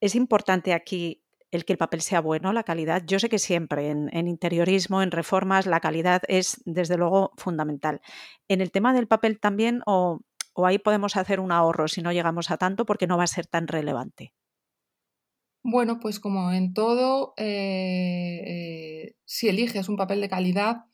Es 0.00 0.16
importante 0.16 0.74
aquí 0.74 1.22
el 1.50 1.64
que 1.64 1.72
el 1.72 1.78
papel 1.78 2.00
sea 2.00 2.20
bueno, 2.20 2.52
la 2.52 2.62
calidad. 2.62 3.02
Yo 3.06 3.18
sé 3.18 3.28
que 3.28 3.38
siempre 3.38 3.90
en, 3.90 4.28
interiorismo, 4.28 5.02
en 5.02 5.10
reformas, 5.10 5.66
la 5.66 5.80
calidad 5.80 6.22
es 6.28 6.62
desde 6.64 6.96
luego 6.96 7.32
fundamental. 7.36 8.00
En 8.48 8.60
el 8.60 8.70
tema 8.70 8.92
del 8.92 9.08
papel 9.08 9.40
también, 9.40 9.82
o, 9.86 10.20
ahí 10.56 10.78
podemos 10.78 11.16
hacer 11.16 11.40
un 11.40 11.52
ahorro 11.52 11.88
si 11.88 12.02
no 12.02 12.12
llegamos 12.12 12.50
a 12.50 12.58
tanto 12.58 12.84
porque 12.84 13.06
no 13.06 13.16
va 13.16 13.24
a 13.24 13.28
ser 13.28 13.46
tan 13.46 13.66
relevante. 13.66 14.32
Bueno, 15.62 16.00
pues 16.00 16.20
como 16.20 16.52
en 16.52 16.72
todo, 16.72 17.34
eh, 17.36 18.42
eh, 18.46 19.16
si 19.24 19.48
eliges 19.48 19.88
un 19.88 19.96
papel 19.96 20.20
de 20.20 20.28
calidad, 20.28 20.84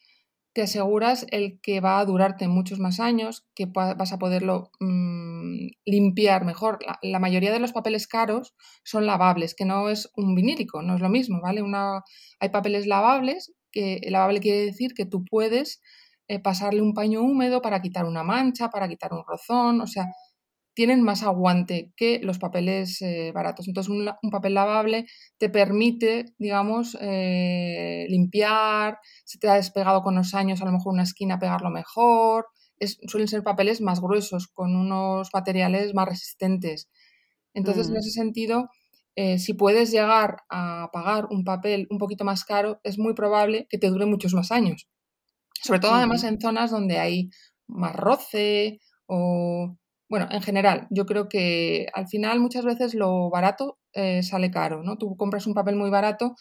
te 0.57 0.63
aseguras 0.63 1.27
el 1.33 1.61
que 1.61 1.81
va 1.81 1.99
a 2.01 2.05
durarte 2.07 2.49
muchos 2.49 2.79
más 2.79 2.99
años, 2.99 3.47
que 3.55 3.67
vas 3.67 4.13
a 4.15 4.19
poderlo 4.19 4.71
mm, 4.81 5.67
limpiar 5.85 6.47
mejor. 6.47 6.79
La, 7.03 7.19
mayoría 7.19 7.53
de 7.53 7.59
los 7.61 7.75
papeles 7.75 8.07
caros 8.07 8.55
son 8.83 9.05
lavables, 9.05 9.55
que 9.55 9.67
no 9.67 9.91
es 9.91 10.11
un 10.17 10.35
vinílico, 10.35 10.81
no 10.81 10.95
es 10.95 11.03
lo 11.03 11.11
mismo, 11.11 11.43
¿vale? 11.43 11.61
Una, 11.61 12.05
hay 12.41 12.49
papeles 12.49 12.87
lavables, 12.87 13.53
que 13.71 14.01
lavable 14.09 14.41
quiere 14.41 14.65
decir 14.65 14.95
que 14.95 15.05
tú 15.05 15.27
puedes 15.27 15.83
eh, 16.27 16.39
pasarle 16.39 16.81
un 16.81 16.95
paño 16.95 17.21
húmedo 17.21 17.61
para 17.61 17.83
quitar 17.83 18.07
una 18.07 18.23
mancha, 18.23 18.71
para 18.71 18.89
quitar 18.89 19.13
un 19.13 19.25
rozón, 19.27 19.83
o 19.83 19.87
sea, 19.87 20.07
tienen 20.77 21.03
más 21.03 21.23
aguante 21.23 21.95
que 21.97 22.21
los 22.23 22.39
papeles 22.39 23.01
eh, 23.01 23.33
baratos. 23.35 23.67
Entonces, 23.67 23.91
un, 23.91 24.31
papel 24.31 24.53
lavable 24.53 25.07
te 25.39 25.49
permite, 25.49 26.27
digamos, 26.37 26.99
eh, 27.01 28.05
limpiar, 28.11 28.99
si 29.25 29.39
te 29.39 29.49
ha 29.49 29.55
despegado 29.55 30.03
con 30.03 30.17
los 30.17 30.35
años, 30.35 30.61
a 30.61 30.67
lo 30.67 30.73
mejor 30.73 30.93
una 30.93 31.05
esquina 31.05 31.39
pegarlo 31.39 31.71
mejor. 31.71 32.49
suelen 33.09 33.27
ser 33.27 33.43
papeles 33.43 33.81
más 33.81 34.03
gruesos, 34.03 34.49
con 34.49 34.77
unos 34.77 35.31
materiales 35.33 35.95
más 35.95 36.09
resistentes. 36.09 36.91
Entonces, 37.55 37.89
en 37.89 37.95
mm. 37.95 37.97
ese 37.97 38.11
sentido, 38.11 38.69
eh, 39.15 39.39
si 39.39 39.55
puedes 39.55 39.91
llegar 39.91 40.43
a 40.51 40.91
pagar 40.93 41.29
un 41.31 41.43
papel 41.43 41.87
un 41.89 41.97
poquito 41.97 42.27
más 42.27 42.45
caro, 42.45 42.81
es 42.85 42.99
muy 42.99 43.15
probable 43.15 43.67
que 43.71 43.79
te 43.79 43.89
dure 43.89 44.05
muchos 44.05 44.35
más 44.35 44.53
años. 44.53 44.87
Sobre 45.63 45.81
todo, 45.81 45.95
además, 45.95 46.23
en 46.25 46.39
zonas 46.39 46.71
donde 46.71 46.99
hay 46.99 47.31
más 47.67 47.97
roce 47.97 48.79
o 49.07 49.75
bueno, 50.09 50.29
en 50.31 50.41
general, 50.43 50.87
yo 50.91 51.05
creo 51.07 51.29
que 51.29 51.87
al 51.93 52.07
final 52.09 52.41
muchas 52.41 52.65
veces 52.65 52.95
lo 52.95 53.29
barato 53.31 53.79
eh, 53.93 54.23
sale 54.23 54.51
caro, 54.51 54.83
¿no? 54.83 54.99
Tú 54.99 55.17
compras 55.17 55.47
un 55.47 55.55
papel 55.55 55.77
muy 55.77 55.91
barato, 55.91 56.37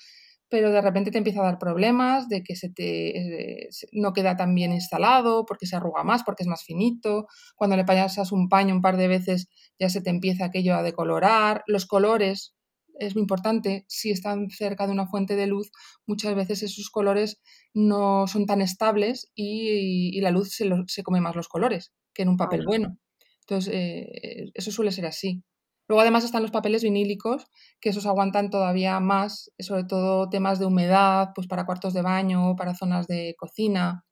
pero 0.50 0.72
de 0.72 0.82
repente 0.82 1.12
te 1.12 1.18
empieza 1.18 1.42
a 1.42 1.46
dar 1.46 1.60
problemas 1.60 2.30
de 2.30 2.44
que 2.44 2.56
se 2.56 2.70
te 2.70 3.66
eh, 3.66 3.70
no 3.92 4.14
queda 4.14 4.38
tan 4.38 4.54
bien 4.56 4.72
instalado, 4.72 5.46
porque 5.46 5.66
se 5.66 5.76
arruga 5.76 6.04
más, 6.04 6.24
porque 6.24 6.44
es 6.44 6.48
más 6.48 6.64
finito. 6.64 7.28
Cuando 7.56 7.76
le 7.78 7.86
pasas 7.86 8.32
un 8.32 8.50
paño 8.50 8.76
un 8.76 8.82
par 8.82 8.98
de 8.98 9.08
veces 9.08 9.50
ya 9.80 9.90
se 9.90 10.02
te 10.02 10.12
empieza 10.12 10.46
aquello 10.46 10.76
a 10.76 10.84
decolorar. 10.84 11.64
Los 11.68 11.88
colores 11.88 12.56
es 13.00 13.16
muy 13.16 13.22
importante. 13.22 13.86
Si 13.88 14.12
están 14.12 14.50
cerca 14.52 14.86
de 14.86 14.94
una 14.94 15.08
fuente 15.08 15.36
de 15.36 15.48
luz, 15.48 15.72
muchas 16.06 16.36
veces 16.36 16.64
esos 16.64 16.90
colores 16.90 17.42
no 17.74 18.28
son 18.28 18.46
tan 18.46 18.62
estables 18.62 19.32
y, 19.36 20.20
la 20.22 20.32
luz 20.32 20.52
se, 20.52 20.70
se, 20.88 21.04
come 21.04 21.22
más 21.22 21.36
los 21.36 21.48
colores 21.48 21.94
que 22.14 22.24
en 22.24 22.30
un 22.30 22.38
papel 22.38 22.66
bueno. 22.66 22.98
Entonces, 23.48 23.74
eh, 23.74 24.52
eso 24.54 24.72
suele 24.72 24.92
ser 24.92 25.06
así. 25.06 25.44
Luego 25.88 26.02
además 26.02 26.24
están 26.24 26.42
los 26.42 26.52
papeles 26.52 26.84
vinílicos, 26.84 27.46
que 27.80 27.90
esos 27.90 28.08
aguantan 28.08 28.50
todavía 28.50 29.00
más, 29.00 29.52
sobre 29.60 29.84
todo 29.84 30.30
temas 30.30 30.58
de 30.58 30.66
humedad, 30.66 31.30
pues 31.36 31.48
para 31.48 31.66
cuartos 31.66 31.94
de 31.94 32.02
baño, 32.02 32.56
para 32.56 32.74
zonas 32.74 33.06
de 33.06 33.36
cocina. 33.38 34.04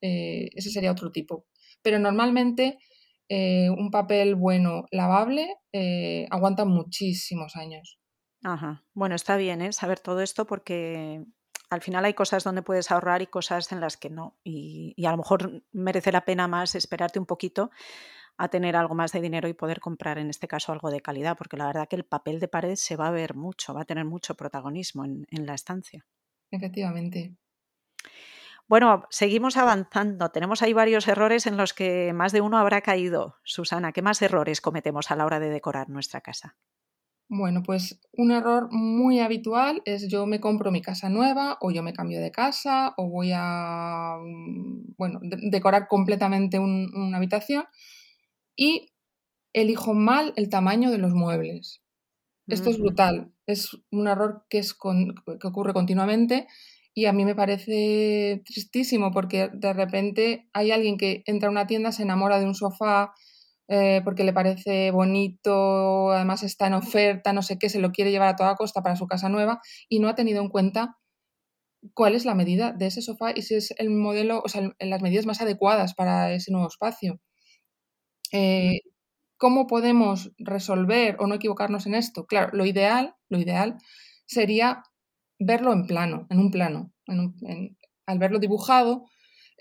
Eh, 0.00 0.48
ese 0.54 0.70
sería 0.70 0.92
otro 0.92 1.12
tipo. 1.12 1.44
Pero 1.82 1.98
normalmente 1.98 2.78
eh, 3.28 3.68
un 3.68 3.90
papel 3.90 4.36
bueno, 4.36 4.86
lavable, 4.90 5.56
aguanta 6.30 6.64
muchísimos 6.64 7.56
años. 7.56 7.98
Ajá. 8.42 8.84
Bueno, 8.94 9.14
está 9.16 9.36
bien 9.36 9.70
saber 9.74 10.00
todo 10.00 10.22
esto 10.22 10.46
porque 10.46 11.22
al 11.68 11.82
final 11.82 12.06
hay 12.06 12.14
cosas 12.14 12.42
donde 12.42 12.62
puedes 12.62 12.90
ahorrar 12.90 13.20
y 13.20 13.26
cosas 13.26 13.70
en 13.72 13.80
las 13.80 13.98
que 13.98 14.08
no. 14.08 14.38
Y 14.44 14.94
a 15.04 15.10
lo 15.10 15.18
mejor 15.18 15.62
merece 15.72 16.10
la 16.10 16.24
pena 16.24 16.48
más 16.48 16.74
esperarte 16.74 17.18
un 17.18 17.26
poquito 17.26 17.70
a 18.38 18.48
tener 18.48 18.76
algo 18.76 18.94
más 18.94 19.12
de 19.12 19.20
dinero 19.20 19.48
y 19.48 19.54
poder 19.54 19.80
comprar 19.80 20.18
en 20.18 20.28
este 20.28 20.48
caso 20.48 20.72
algo 20.72 20.90
de 20.90 21.00
calidad, 21.00 21.36
porque 21.36 21.56
la 21.56 21.66
verdad 21.66 21.88
que 21.88 21.96
el 21.96 22.04
papel 22.04 22.40
de 22.40 22.48
pared 22.48 22.74
se 22.74 22.96
va 22.96 23.08
a 23.08 23.12
ver 23.12 23.34
mucho, 23.34 23.74
va 23.74 23.82
a 23.82 23.86
tener 23.86 24.04
mucho 24.04 24.34
protagonismo 24.34 25.04
en, 25.04 25.46
la 25.46 25.54
estancia. 25.54 26.04
Efectivamente. 26.50 27.34
Bueno, 28.68 29.04
seguimos 29.10 29.56
avanzando. 29.56 30.30
Tenemos 30.30 30.62
ahí 30.62 30.72
varios 30.72 31.06
errores 31.06 31.46
en 31.46 31.56
los 31.56 31.72
que 31.72 32.12
más 32.12 32.32
de 32.32 32.40
uno 32.40 32.58
habrá 32.58 32.80
caído. 32.80 33.36
Susana, 33.44 33.92
¿qué 33.92 34.02
más 34.02 34.20
errores 34.22 34.60
cometemos 34.60 35.10
a 35.10 35.16
la 35.16 35.24
hora 35.24 35.38
de 35.38 35.50
decorar 35.50 35.88
nuestra 35.88 36.20
casa? 36.20 36.56
Bueno, 37.28 37.62
pues 37.64 38.00
un 38.12 38.30
error 38.30 38.68
muy 38.70 39.18
habitual 39.18 39.82
es 39.84 40.08
yo 40.08 40.26
me 40.26 40.40
compro 40.40 40.70
mi 40.70 40.80
casa 40.80 41.08
nueva 41.08 41.58
o 41.60 41.72
yo 41.72 41.82
me 41.82 41.92
cambio 41.92 42.20
de 42.20 42.30
casa 42.30 42.94
o 42.96 43.08
voy 43.08 43.32
a, 43.34 44.16
mm, 44.20 44.94
bueno, 44.96 45.20
decorar 45.22 45.88
completamente 45.88 46.58
una 46.60 47.16
habitación 47.16 47.64
y 48.56 48.92
elijo 49.52 49.94
mal 49.94 50.32
el 50.36 50.48
tamaño 50.48 50.90
de 50.90 50.98
los 50.98 51.12
muebles. 51.12 51.82
Esto 52.48 52.70
es 52.70 52.78
brutal, 52.78 53.32
es 53.46 53.76
un 53.90 54.06
error 54.06 54.44
que, 54.48 54.58
es 54.58 54.74
que 54.74 55.46
ocurre 55.48 55.72
continuamente 55.72 56.46
y 56.94 57.06
a 57.06 57.12
mí 57.12 57.24
me 57.24 57.34
parece 57.34 58.42
tristísimo 58.46 59.10
porque 59.10 59.50
de 59.52 59.72
repente 59.72 60.48
hay 60.52 60.70
alguien 60.70 60.96
que 60.96 61.22
entra 61.26 61.48
a 61.48 61.50
una 61.50 61.66
tienda, 61.66 61.90
se 61.90 62.04
enamora 62.04 62.38
de 62.38 62.46
un 62.46 62.54
sofá 62.54 63.12
eh, 63.68 64.00
porque 64.04 64.22
le 64.22 64.32
parece 64.32 64.92
bonito, 64.92 66.12
además 66.12 66.44
está 66.44 66.68
en 66.68 66.74
oferta, 66.74 67.32
no 67.32 67.42
sé 67.42 67.58
qué, 67.58 67.68
se 67.68 67.80
lo 67.80 67.90
quiere 67.90 68.12
llevar 68.12 68.28
a 68.28 68.36
toda 68.36 68.54
costa 68.54 68.80
para 68.80 68.94
su 68.94 69.08
casa 69.08 69.28
nueva 69.28 69.60
y 69.88 69.98
no 69.98 70.08
ha 70.08 70.14
tenido 70.14 70.40
en 70.40 70.48
cuenta 70.48 70.98
cuál 71.94 72.14
es 72.14 72.24
la 72.24 72.34
medida 72.34 72.72
de 72.72 72.86
ese 72.86 73.02
sofá 73.02 73.32
y 73.34 73.42
si 73.42 73.56
es 73.56 73.74
el 73.78 73.90
modelo, 73.90 74.40
o 74.44 74.48
sea, 74.48 74.70
las 74.78 75.02
medidas 75.02 75.26
más 75.26 75.40
adecuadas 75.40 75.94
para 75.94 76.32
ese 76.32 76.52
nuevo 76.52 76.68
espacio. 76.68 77.20
Eh, 78.32 78.80
¿Cómo 79.38 79.66
podemos 79.66 80.32
resolver 80.38 81.16
o 81.20 81.26
no 81.26 81.34
equivocarnos 81.34 81.86
en 81.86 81.94
esto? 81.94 82.26
Claro, 82.26 82.50
lo 82.54 82.64
ideal, 82.64 83.14
lo 83.28 83.38
ideal 83.38 83.76
sería 84.24 84.82
verlo 85.38 85.72
en 85.72 85.86
plano, 85.86 86.26
en 86.30 86.38
un 86.38 86.50
plano. 86.50 86.92
al 88.06 88.18
verlo 88.18 88.38
dibujado, 88.38 89.04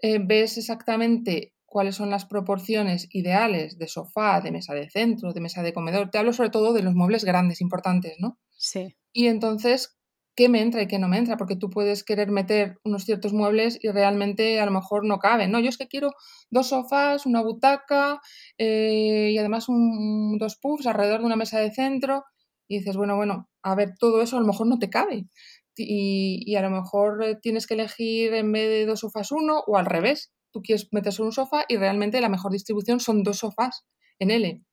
eh, 0.02 0.20
ves 0.24 0.58
exactamente 0.58 1.54
cuáles 1.66 1.96
son 1.96 2.10
las 2.10 2.26
proporciones 2.26 3.08
ideales 3.12 3.78
de 3.78 3.88
sofá, 3.88 4.40
de 4.40 4.52
mesa 4.52 4.74
de 4.74 4.90
centro, 4.90 5.34
de 5.34 5.42
mesa 5.42 5.62
de 5.62 5.74
comedor. 5.74 6.10
Te 6.10 6.18
hablo 6.18 6.32
sobre 6.32 6.50
todo 6.50 6.74
de 6.74 6.84
los 6.84 6.96
muebles 6.96 7.26
grandes, 7.26 7.60
importantes, 7.60 8.16
¿no? 8.20 8.40
Sí. 8.52 8.96
Y 9.12 9.28
entonces 9.28 9.95
qué 10.36 10.50
me 10.50 10.62
entra 10.62 10.82
y 10.82 10.88
qué 10.88 11.00
no 11.00 11.08
me 11.08 11.18
entra, 11.18 11.38
porque 11.38 11.56
tú 11.56 11.70
puedes 11.70 12.04
querer 12.04 12.30
meter 12.32 12.80
unos 12.84 13.06
ciertos 13.06 13.34
muebles 13.34 13.78
y 13.82 13.90
realmente 13.90 14.60
a 14.60 14.66
lo 14.66 14.72
mejor 14.72 15.06
no 15.06 15.20
caben. 15.20 15.52
No, 15.52 15.60
yo 15.60 15.70
es 15.70 15.78
que 15.78 15.88
quiero 15.88 16.12
dos 16.50 16.70
sofás, 16.70 17.26
una 17.26 17.42
butaca 17.42 18.20
eh, 18.58 19.32
y 19.32 19.38
además 19.38 19.68
dos 19.68 20.58
puffs 20.62 20.88
alrededor 20.88 21.22
de 21.22 21.26
una 21.26 21.36
mesa 21.36 21.60
de 21.60 21.72
centro 21.72 22.24
y 22.68 22.80
dices, 22.80 22.98
bueno, 22.98 23.16
bueno, 23.16 23.50
a 23.64 23.76
ver, 23.76 23.94
todo 24.00 24.22
eso 24.22 24.38
a 24.38 24.42
lo 24.42 24.48
mejor 24.48 24.68
no 24.68 24.80
te 24.80 24.90
cabe. 24.90 25.28
Y, 25.78 26.44
y 26.46 26.56
a 26.56 26.62
lo 26.62 26.70
mejor 26.70 27.24
eh, 27.24 27.38
tienes 27.42 27.68
que 27.68 27.74
elegir 27.76 28.34
en 28.34 28.52
vez 28.52 28.70
de 28.70 28.86
dos 28.86 29.02
sofás 29.02 29.32
uno 29.32 29.62
o 29.68 29.78
al 29.78 29.86
revés. 29.86 30.32
Tú 30.52 30.62
quieres 30.62 30.88
meter 30.92 31.12
solo 31.14 31.28
un 31.28 31.34
sofá 31.34 31.66
y 31.68 31.78
realmente 31.78 32.22
la 32.22 32.30
mejor 32.30 32.52
distribución 32.52 33.00
son 33.00 33.24
dos 33.24 33.40
sofás 33.40 33.86
en 34.20 34.32
L. 34.32 34.64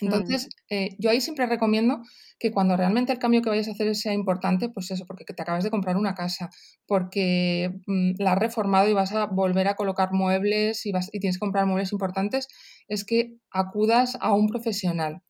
Mm. 0.00 0.06
Entonces, 0.06 0.48
eh, 0.70 0.96
yo 0.98 1.10
ahí 1.10 1.20
siempre 1.20 1.46
recomiendo 1.46 2.02
que 2.38 2.52
cuando 2.52 2.76
realmente 2.76 3.12
el 3.12 3.18
cambio 3.18 3.42
que 3.42 3.50
vayas 3.50 3.68
a 3.68 3.72
hacer 3.72 3.94
sea 3.96 4.12
importante, 4.12 4.68
pues 4.68 4.90
eso, 4.90 5.04
porque 5.06 5.24
te 5.24 5.42
acabas 5.42 5.64
de 5.64 5.70
comprar 5.70 5.96
una 5.96 6.14
casa, 6.14 6.50
porque 6.86 7.72
mm, 7.86 8.12
la 8.18 8.32
has 8.32 8.38
reformado 8.38 8.88
y 8.88 8.92
vas 8.94 9.12
a 9.12 9.26
volver 9.26 9.68
a 9.68 9.74
colocar 9.74 10.12
muebles 10.12 10.86
y, 10.86 10.92
vas, 10.92 11.08
y 11.12 11.20
tienes 11.20 11.36
que 11.36 11.40
comprar 11.40 11.66
muebles 11.66 11.92
importantes, 11.92 12.48
es 12.88 13.04
que 13.04 13.36
acudas 13.50 14.16
a 14.20 14.34
un 14.34 14.48
profesional. 14.48 15.22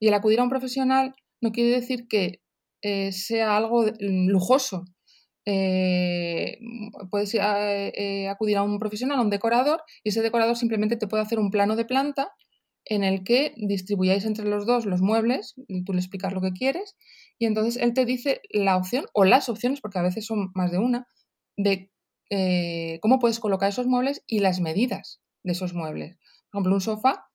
Y 0.00 0.08
el 0.08 0.14
acudir 0.14 0.40
a 0.40 0.44
un 0.44 0.50
profesional 0.50 1.14
no 1.42 1.52
quiere 1.52 1.70
decir 1.70 2.06
que 2.08 2.42
eh, 2.82 3.12
sea 3.12 3.56
algo 3.56 3.84
mm, 3.84 4.28
lujoso. 4.28 4.84
Eh, 5.48 6.58
puedes 7.10 7.36
acudir 8.28 8.56
a 8.56 8.62
un 8.62 8.78
profesional, 8.80 9.18
a 9.18 9.22
un 9.22 9.30
decorador, 9.30 9.82
y 10.02 10.08
ese 10.08 10.22
decorador 10.22 10.56
simplemente 10.56 10.96
te 10.96 11.06
puede 11.06 11.22
hacer 11.22 11.38
un 11.38 11.50
plano 11.50 11.76
de 11.76 11.84
planta 11.84 12.32
en 12.88 13.04
el 13.04 13.24
que 13.24 13.52
distribuyáis 13.56 14.24
entre 14.24 14.46
los 14.46 14.64
dos 14.64 14.86
los 14.86 15.02
muebles, 15.02 15.54
tú 15.84 15.92
le 15.92 15.98
explicas 15.98 16.32
lo 16.32 16.40
que 16.40 16.52
quieres, 16.52 16.96
y 17.38 17.46
entonces 17.46 17.82
él 17.82 17.92
te 17.92 18.04
dice 18.04 18.40
la 18.50 18.76
opción 18.76 19.06
o 19.12 19.24
las 19.24 19.48
opciones, 19.48 19.80
porque 19.80 19.98
a 19.98 20.02
veces 20.02 20.24
son 20.24 20.52
más 20.54 20.70
de 20.70 20.78
una, 20.78 21.06
de 21.56 21.90
eh, 22.30 22.98
cómo 23.02 23.18
puedes 23.18 23.40
colocar 23.40 23.68
esos 23.68 23.86
muebles 23.86 24.22
y 24.26 24.38
las 24.38 24.60
medidas 24.60 25.20
de 25.42 25.52
esos 25.52 25.74
muebles. 25.74 26.16
Por 26.50 26.60
ejemplo, 26.60 26.74
un 26.74 26.80
sofá, 26.80 27.26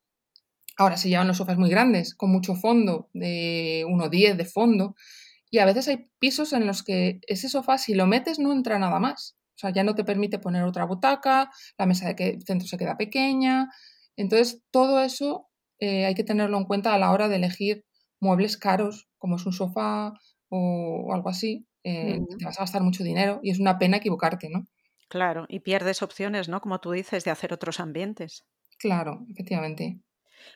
ahora 0.78 0.98
se 0.98 1.10
llevan 1.10 1.28
los 1.28 1.38
sofás 1.38 1.58
muy 1.58 1.70
grandes, 1.70 2.16
con 2.16 2.32
mucho 2.32 2.56
fondo, 2.56 3.10
de 3.14 3.86
1,10 3.88 4.38
de 4.38 4.46
fondo, 4.46 4.96
y 5.50 5.60
a 5.60 5.66
veces 5.66 5.90
hay 5.90 6.10
pisos 6.20 6.54
en 6.54 6.66
los 6.66 6.82
que 6.82 7.20
ese 7.28 7.50
sofá, 7.50 7.78
si 7.78 7.94
lo 7.94 8.08
metes, 8.08 8.40
no 8.40 8.54
entra 8.54 8.80
nada 8.80 9.00
más. 9.00 9.36
O 9.56 9.60
sea, 9.62 9.72
ya 9.72 9.84
no 9.84 9.94
te 9.96 10.06
permite 10.06 10.40
poner 10.40 10.64
otra 10.64 10.86
butaca, 10.86 11.52
la 11.78 11.86
mesa 11.86 12.14
de 12.14 12.40
centro 12.46 12.68
se 12.68 12.78
queda 12.78 12.98
pequeña, 12.98 13.70
entonces, 14.22 14.64
todo 14.72 15.02
eso 15.02 15.50
eh, 15.80 16.06
hay 16.06 16.16
que 16.16 16.24
tenerlo 16.24 16.58
en 16.58 16.66
cuenta 16.66 16.94
a 16.94 17.00
la 17.00 17.12
hora 17.12 17.28
de 17.28 17.38
elegir 17.38 17.86
muebles 18.20 18.58
caros, 18.58 19.10
como 19.18 19.36
es 19.36 19.46
un 19.46 19.54
sofá 19.54 20.14
o, 20.50 21.14
algo 21.14 21.30
así. 21.30 21.68
Eh, 21.84 22.20
te 22.38 22.46
vas 22.46 22.60
a 22.60 22.62
gastar 22.62 22.84
mucho 22.84 23.04
dinero 23.04 23.40
y 23.42 23.50
es 23.50 23.60
una 23.60 23.80
pena 23.80 23.98
equivocarte, 23.98 24.50
¿no? 24.50 24.68
Claro, 25.10 25.46
y 25.50 25.60
pierdes 25.62 26.04
opciones, 26.04 26.48
¿no? 26.48 26.62
Como 26.62 26.80
tú 26.80 26.92
dices, 26.92 27.24
de 27.24 27.32
hacer 27.32 27.52
otros 27.52 27.80
ambientes. 27.80 28.46
Claro, 28.78 29.26
efectivamente. 29.30 30.00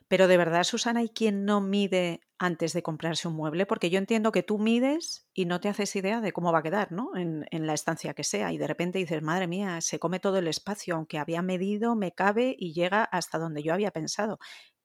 Pero 0.07 0.27
de 0.27 0.37
verdad, 0.37 0.63
Susana, 0.63 0.99
¿hay 0.99 1.09
quien 1.09 1.45
no 1.45 1.61
mide 1.61 2.21
antes 2.37 2.73
de 2.73 2.83
comprarse 2.83 3.27
un 3.27 3.35
mueble? 3.35 3.65
Porque 3.65 3.89
yo 3.89 3.97
entiendo 3.97 4.31
que 4.31 4.43
tú 4.43 4.59
mides 4.59 5.27
y 5.33 5.45
no 5.45 5.59
te 5.59 5.69
haces 5.69 5.95
idea 5.95 6.21
de 6.21 6.31
cómo 6.31 6.51
va 6.51 6.59
a 6.59 6.63
quedar, 6.63 6.91
¿no? 6.91 7.11
En, 7.15 7.45
la 7.51 7.73
estancia 7.73 8.13
que 8.13 8.23
sea. 8.23 8.51
Y 8.51 8.57
de 8.57 8.67
repente 8.67 8.99
dices, 8.99 9.21
madre 9.21 9.47
mía, 9.47 9.81
se 9.81 9.99
come 9.99 10.19
todo 10.19 10.37
el 10.37 10.47
espacio, 10.47 10.95
aunque 10.95 11.17
había 11.17 11.41
medido, 11.41 11.95
me 11.95 12.11
cabe 12.11 12.55
y 12.57 12.73
llega 12.73 13.03
hasta 13.03 13.37
donde 13.37 13.63
yo 13.63 13.73
había 13.73 13.91
pensado. 13.91 14.39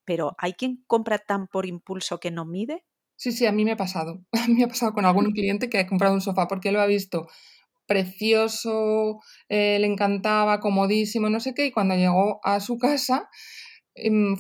Pero 0.04 0.34
¿hay 0.38 0.54
quien 0.54 0.82
compra 0.86 1.18
tan 1.18 1.46
por 1.46 1.66
impulso 1.66 2.20
que 2.20 2.30
no 2.30 2.44
mide? 2.44 2.84
Sí, 3.16 3.32
sí, 3.32 3.46
a 3.46 3.52
mí 3.52 3.64
me 3.64 3.72
ha 3.72 3.76
pasado. 3.76 4.24
A 4.32 4.46
mí 4.48 4.54
me 4.54 4.64
ha 4.64 4.68
pasado 4.68 4.92
con 4.92 5.04
algún 5.04 5.30
cliente 5.32 5.68
que 5.68 5.78
ha 5.78 5.86
comprado 5.86 6.14
un 6.14 6.20
sofá 6.20 6.48
porque 6.48 6.72
lo 6.72 6.80
ha 6.80 6.86
visto 6.86 7.28
precioso, 7.90 9.20
eh, 9.48 9.78
le 9.80 9.86
encantaba, 9.88 10.60
comodísimo, 10.60 11.28
no 11.28 11.40
sé 11.40 11.54
qué, 11.54 11.66
y 11.66 11.72
cuando 11.72 11.96
llegó 11.96 12.38
a 12.44 12.60
su 12.60 12.78
casa 12.78 13.28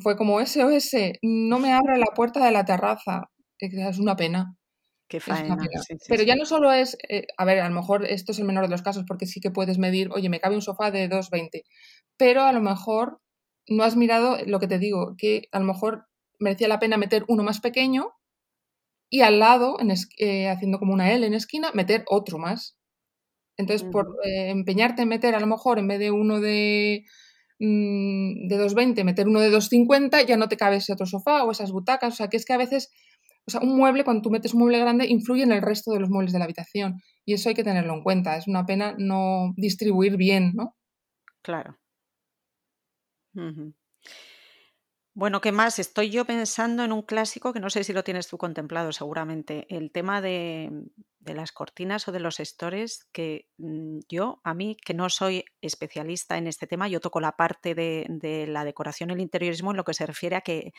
fue 0.02 0.16
como 0.16 0.40
SOS, 0.40 1.18
no 1.22 1.58
me 1.58 1.72
abre 1.72 1.98
la 1.98 2.12
puerta 2.14 2.44
de 2.44 2.52
la 2.52 2.64
terraza. 2.64 3.30
Es 3.58 3.98
una 3.98 4.16
pena. 4.16 4.56
Qué 5.08 5.18
faena. 5.18 5.56
Pero 6.08 6.22
ya 6.22 6.36
no 6.36 6.44
solo 6.46 6.72
es, 6.72 6.96
eh, 7.08 7.26
a 7.36 7.44
ver, 7.44 7.58
a 7.58 7.68
lo 7.68 7.74
mejor 7.74 8.06
esto 8.06 8.30
es 8.32 8.38
el 8.38 8.44
menor 8.44 8.64
de 8.64 8.70
los 8.70 8.82
casos 8.82 9.04
porque 9.06 9.26
sí 9.26 9.40
que 9.40 9.50
puedes 9.50 9.76
medir, 9.76 10.08
oye, 10.12 10.28
me 10.28 10.38
cabe 10.38 10.54
un 10.54 10.62
sofá 10.62 10.92
de 10.92 11.08
2,20, 11.08 11.64
pero 12.16 12.42
a 12.42 12.52
lo 12.52 12.60
mejor 12.60 13.20
no 13.68 13.82
has 13.82 13.96
mirado 13.96 14.38
lo 14.46 14.60
que 14.60 14.68
te 14.68 14.78
digo, 14.78 15.16
que 15.18 15.48
a 15.50 15.58
lo 15.58 15.64
mejor 15.64 16.06
merecía 16.38 16.68
la 16.68 16.78
pena 16.78 16.96
meter 16.96 17.24
uno 17.28 17.42
más 17.42 17.60
pequeño 17.60 18.12
y 19.10 19.22
al 19.22 19.40
lado, 19.40 19.76
eh, 20.18 20.48
haciendo 20.48 20.78
como 20.78 20.94
una 20.94 21.12
L 21.12 21.26
en 21.26 21.34
esquina, 21.34 21.72
meter 21.74 22.04
otro 22.08 22.38
más. 22.38 22.78
Entonces, 23.56 23.86
por 23.90 24.16
eh, 24.24 24.50
empeñarte 24.50 25.02
en 25.02 25.08
meter 25.08 25.34
a 25.34 25.40
lo 25.40 25.46
mejor 25.48 25.78
en 25.80 25.88
vez 25.88 25.98
de 25.98 26.12
uno 26.12 26.40
de 26.40 27.04
Mm, 27.62 28.48
de 28.48 28.56
2,20 28.56 29.04
meter 29.04 29.28
uno 29.28 29.40
de 29.40 29.50
2,50, 29.50 30.22
ya 30.22 30.38
no 30.38 30.48
te 30.48 30.56
cabe 30.56 30.76
ese 30.76 30.94
otro 30.94 31.04
sofá 31.06 31.44
o 31.44 31.50
esas 31.50 31.72
butacas. 31.72 32.14
O 32.14 32.16
sea, 32.16 32.28
que 32.28 32.38
es 32.38 32.46
que 32.46 32.54
a 32.54 32.56
veces, 32.56 32.90
o 33.46 33.50
sea, 33.50 33.60
un 33.60 33.76
mueble, 33.76 34.02
cuando 34.02 34.22
tú 34.22 34.30
metes 34.30 34.54
un 34.54 34.60
mueble 34.60 34.78
grande, 34.80 35.06
influye 35.06 35.42
en 35.42 35.52
el 35.52 35.62
resto 35.62 35.92
de 35.92 36.00
los 36.00 36.08
muebles 36.08 36.32
de 36.32 36.38
la 36.38 36.46
habitación. 36.46 37.02
Y 37.26 37.34
eso 37.34 37.50
hay 37.50 37.54
que 37.54 37.64
tenerlo 37.64 37.94
en 37.94 38.02
cuenta. 38.02 38.36
Es 38.36 38.48
una 38.48 38.64
pena 38.64 38.94
no 38.98 39.52
distribuir 39.56 40.16
bien, 40.16 40.52
¿no? 40.54 40.74
Claro. 41.42 41.76
Bueno, 45.12 45.40
¿qué 45.40 45.50
más? 45.50 45.80
Estoy 45.80 46.10
yo 46.10 46.24
pensando 46.24 46.84
en 46.84 46.92
un 46.92 47.02
clásico 47.02 47.52
que 47.52 47.58
no 47.58 47.68
sé 47.68 47.82
si 47.82 47.92
lo 47.92 48.04
tienes 48.04 48.28
tú 48.28 48.38
contemplado 48.38 48.92
seguramente, 48.92 49.66
el 49.68 49.90
tema 49.90 50.20
de, 50.20 50.70
las 51.24 51.50
cortinas 51.50 52.06
o 52.06 52.12
de 52.12 52.20
los 52.20 52.36
stores, 52.36 53.08
que 53.12 53.48
mm, 53.58 53.98
yo, 54.08 54.40
a 54.44 54.54
mí, 54.54 54.76
que 54.76 54.94
no 54.94 55.10
soy 55.10 55.44
especialista 55.62 56.38
en 56.38 56.46
este 56.46 56.68
tema, 56.68 56.86
yo 56.86 57.00
toco 57.00 57.20
la 57.20 57.32
parte 57.32 57.74
de, 57.74 58.46
la 58.48 58.64
decoración 58.64 59.10
y 59.10 59.14
el 59.14 59.20
interiorismo 59.20 59.72
en 59.72 59.78
lo 59.78 59.84
que 59.84 59.94
se 59.94 60.06
refiere 60.06 60.36
a, 60.36 60.42
que, 60.42 60.72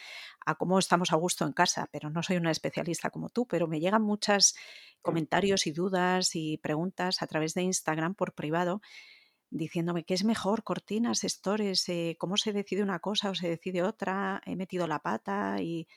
a 0.46 0.56
cómo 0.56 0.80
estamos 0.80 1.12
a 1.12 1.18
gusto 1.18 1.46
en 1.46 1.52
casa, 1.52 1.90
pero 1.92 2.10
no 2.10 2.24
soy 2.24 2.38
una 2.38 2.52
especialista 2.52 3.10
como 3.10 3.30
tú, 3.30 3.46
pero 3.48 3.68
me 3.68 3.82
llegan 3.82 4.02
muchos 4.02 4.56
comentarios 5.02 5.68
y 5.68 5.72
dudas 5.72 6.36
y 6.36 6.58
preguntas 6.58 7.22
a 7.22 7.28
través 7.28 7.54
de 7.54 7.64
Instagram 7.64 8.16
por 8.16 8.34
privado 8.34 8.82
diciéndome 9.52 10.04
qué 10.04 10.16
es 10.16 10.24
mejor, 10.24 10.64
cortinas, 10.64 11.22
stores, 11.22 11.88
eh, 11.90 12.16
cómo 12.18 12.38
se 12.38 12.54
decide 12.54 12.82
una 12.82 13.00
cosa 13.00 13.30
o 13.30 13.36
se 13.36 13.50
decide 13.50 13.84
otra, 13.84 14.42
he 14.46 14.56
metido 14.56 14.88
la 14.88 15.00
pata 15.00 15.62
y, 15.62 15.88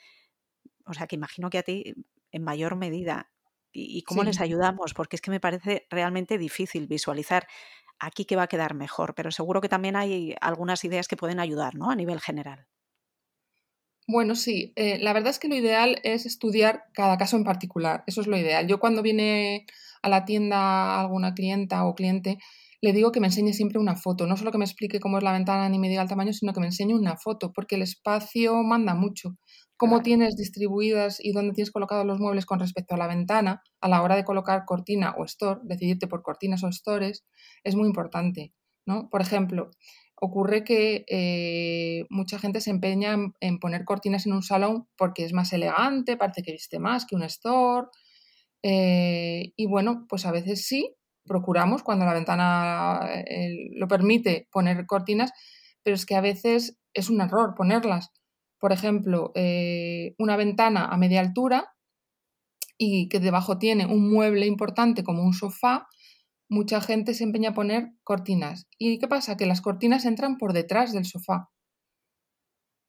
o 0.85 0.93
sea, 0.93 1.07
que 1.07 1.17
imagino 1.17 1.49
que 1.49 1.59
a 1.59 1.63
ti 1.63 1.95
en 2.31 2.43
mayor 2.43 2.77
medida. 2.77 3.31
¿Y, 3.77 4.03
cómo 4.03 4.23
les 4.23 4.41
ayudamos? 4.41 4.95
Porque 4.95 5.17
es 5.17 5.23
que 5.23 5.33
me 5.33 5.41
parece 5.41 5.87
realmente 5.91 6.39
difícil 6.39 6.87
visualizar 6.87 7.49
aquí 7.99 8.25
qué 8.25 8.37
va 8.37 8.45
a 8.45 8.49
quedar 8.49 8.75
mejor, 8.75 9.17
pero 9.17 9.33
seguro 9.33 9.61
que 9.61 9.69
también 9.69 9.97
hay 9.97 10.37
algunas 10.41 10.85
ideas 10.85 11.09
que 11.09 11.17
pueden 11.17 11.41
ayudar, 11.41 11.75
¿no? 11.75 11.91
A 11.91 11.97
nivel 11.97 12.21
general. 12.21 12.69
Bueno, 14.07 14.37
sí, 14.37 14.73
eh, 14.77 14.99
la 15.01 15.13
verdad 15.13 15.31
es 15.31 15.41
que 15.41 15.49
lo 15.49 15.57
ideal 15.57 15.99
es 16.05 16.27
estudiar 16.27 16.85
cada 16.93 17.17
caso 17.17 17.37
en 17.37 17.45
particular, 17.45 18.05
eso 18.07 18.21
es 18.21 18.27
lo 18.29 18.37
ideal. 18.37 18.69
Yo 18.69 18.79
cuando 18.79 19.03
viene 19.03 19.67
a 20.03 20.09
la 20.09 20.25
tienda 20.25 21.01
alguna 21.01 21.35
clienta 21.35 21.85
o 21.85 21.95
cliente, 21.95 22.39
le 22.85 22.93
digo 22.93 23.13
que 23.13 23.21
me 23.21 23.29
enseñe 23.29 23.55
siempre 23.55 23.79
una 23.79 23.97
foto, 23.97 24.27
no 24.27 24.37
solo 24.37 24.53
que 24.53 24.59
me 24.59 24.67
explique 24.67 25.01
cómo 25.01 25.17
es 25.17 25.25
la 25.25 25.33
ventana 25.33 25.71
ni 25.71 25.79
me 25.79 25.89
diga 25.89 26.03
el 26.03 26.09
tamaño, 26.09 26.35
sino 26.35 26.53
que 26.53 26.61
me 26.61 26.67
enseñe 26.67 26.93
una 26.93 27.17
foto, 27.17 27.51
porque 27.51 27.77
el 27.77 27.83
espacio 27.83 28.63
manda 28.63 28.95
mucho. 28.95 29.39
Cómo 29.79 30.03
tienes 30.03 30.37
distribuidas 30.37 31.19
y 31.19 31.33
dónde 31.33 31.55
tienes 31.55 31.71
colocados 31.71 32.05
los 32.05 32.21
muebles 32.21 32.45
con 32.45 32.61
respecto 32.61 32.95
a 32.95 32.99
la 32.99 33.07
ventana, 33.07 33.63
a 33.81 33.89
la 33.89 34.03
hora 34.03 34.17
de 34.17 34.25
colocar 34.25 34.67
cortina 34.67 35.15
o 35.17 35.25
store, 35.25 35.61
decidirte 35.65 36.07
por 36.07 36.21
cortinas 36.23 36.63
o 36.63 36.71
stores, 36.71 37.25
es 37.65 37.75
muy 37.75 37.87
importante. 37.87 38.53
¿no? 38.85 39.09
Por 39.09 39.23
ejemplo, 39.23 39.71
ocurre 40.21 40.63
que 40.63 41.07
eh, 41.09 42.05
mucha 42.11 42.39
gente 42.39 42.61
se 42.61 42.71
empeña 42.71 43.17
en, 43.41 43.59
poner 43.61 43.87
cortinas 43.87 44.27
en 44.27 44.35
un 44.35 44.43
salón 44.43 44.87
porque 44.99 45.25
es 45.25 45.33
más 45.33 45.55
elegante, 45.55 46.19
parece 46.19 46.43
que 46.43 46.53
viste 46.53 46.79
más 46.79 47.07
que 47.07 47.17
un 47.17 47.23
store. 47.23 47.89
Eh, 48.63 49.55
y 49.57 49.67
bueno, 49.67 50.05
pues 50.07 50.27
a 50.27 50.33
veces 50.33 50.67
sí, 50.67 50.95
procuramos 51.27 51.83
cuando 51.83 52.05
la 52.05 52.15
ventana 52.15 53.01
eh, 53.13 53.71
lo 53.73 53.89
permite 53.89 54.49
poner 54.51 54.87
cortinas, 54.87 55.33
pero 55.83 55.97
es 55.97 56.07
que 56.07 56.17
a 56.17 56.21
veces 56.21 56.79
es 56.93 57.11
un 57.11 57.21
error 57.21 57.55
ponerlas. 57.57 58.11
Por 58.59 58.73
ejemplo, 58.73 59.33
eh, 59.35 60.15
una 60.19 60.37
ventana 60.37 60.87
a 60.87 60.97
media 60.97 61.21
altura 61.21 61.75
y 62.79 63.09
que 63.09 63.21
debajo 63.21 63.59
tiene 63.59 63.87
un 63.87 64.11
mueble 64.11 64.47
importante 64.47 65.05
como 65.05 65.23
un 65.23 65.35
sofá, 65.35 65.87
mucha 66.49 66.81
gente 66.81 67.15
se 67.15 67.25
empeña 67.25 67.51
a 67.51 67.55
poner 67.55 67.91
cortinas. 68.03 68.67
¿Y 68.79 68.99
qué 68.99 69.09
pasa? 69.09 69.37
Que 69.37 69.47
las 69.47 69.61
cortinas 69.61 70.05
entran 70.05 70.39
por 70.39 70.53
detrás 70.53 70.93
del 70.93 71.05
sofá. 71.05 71.51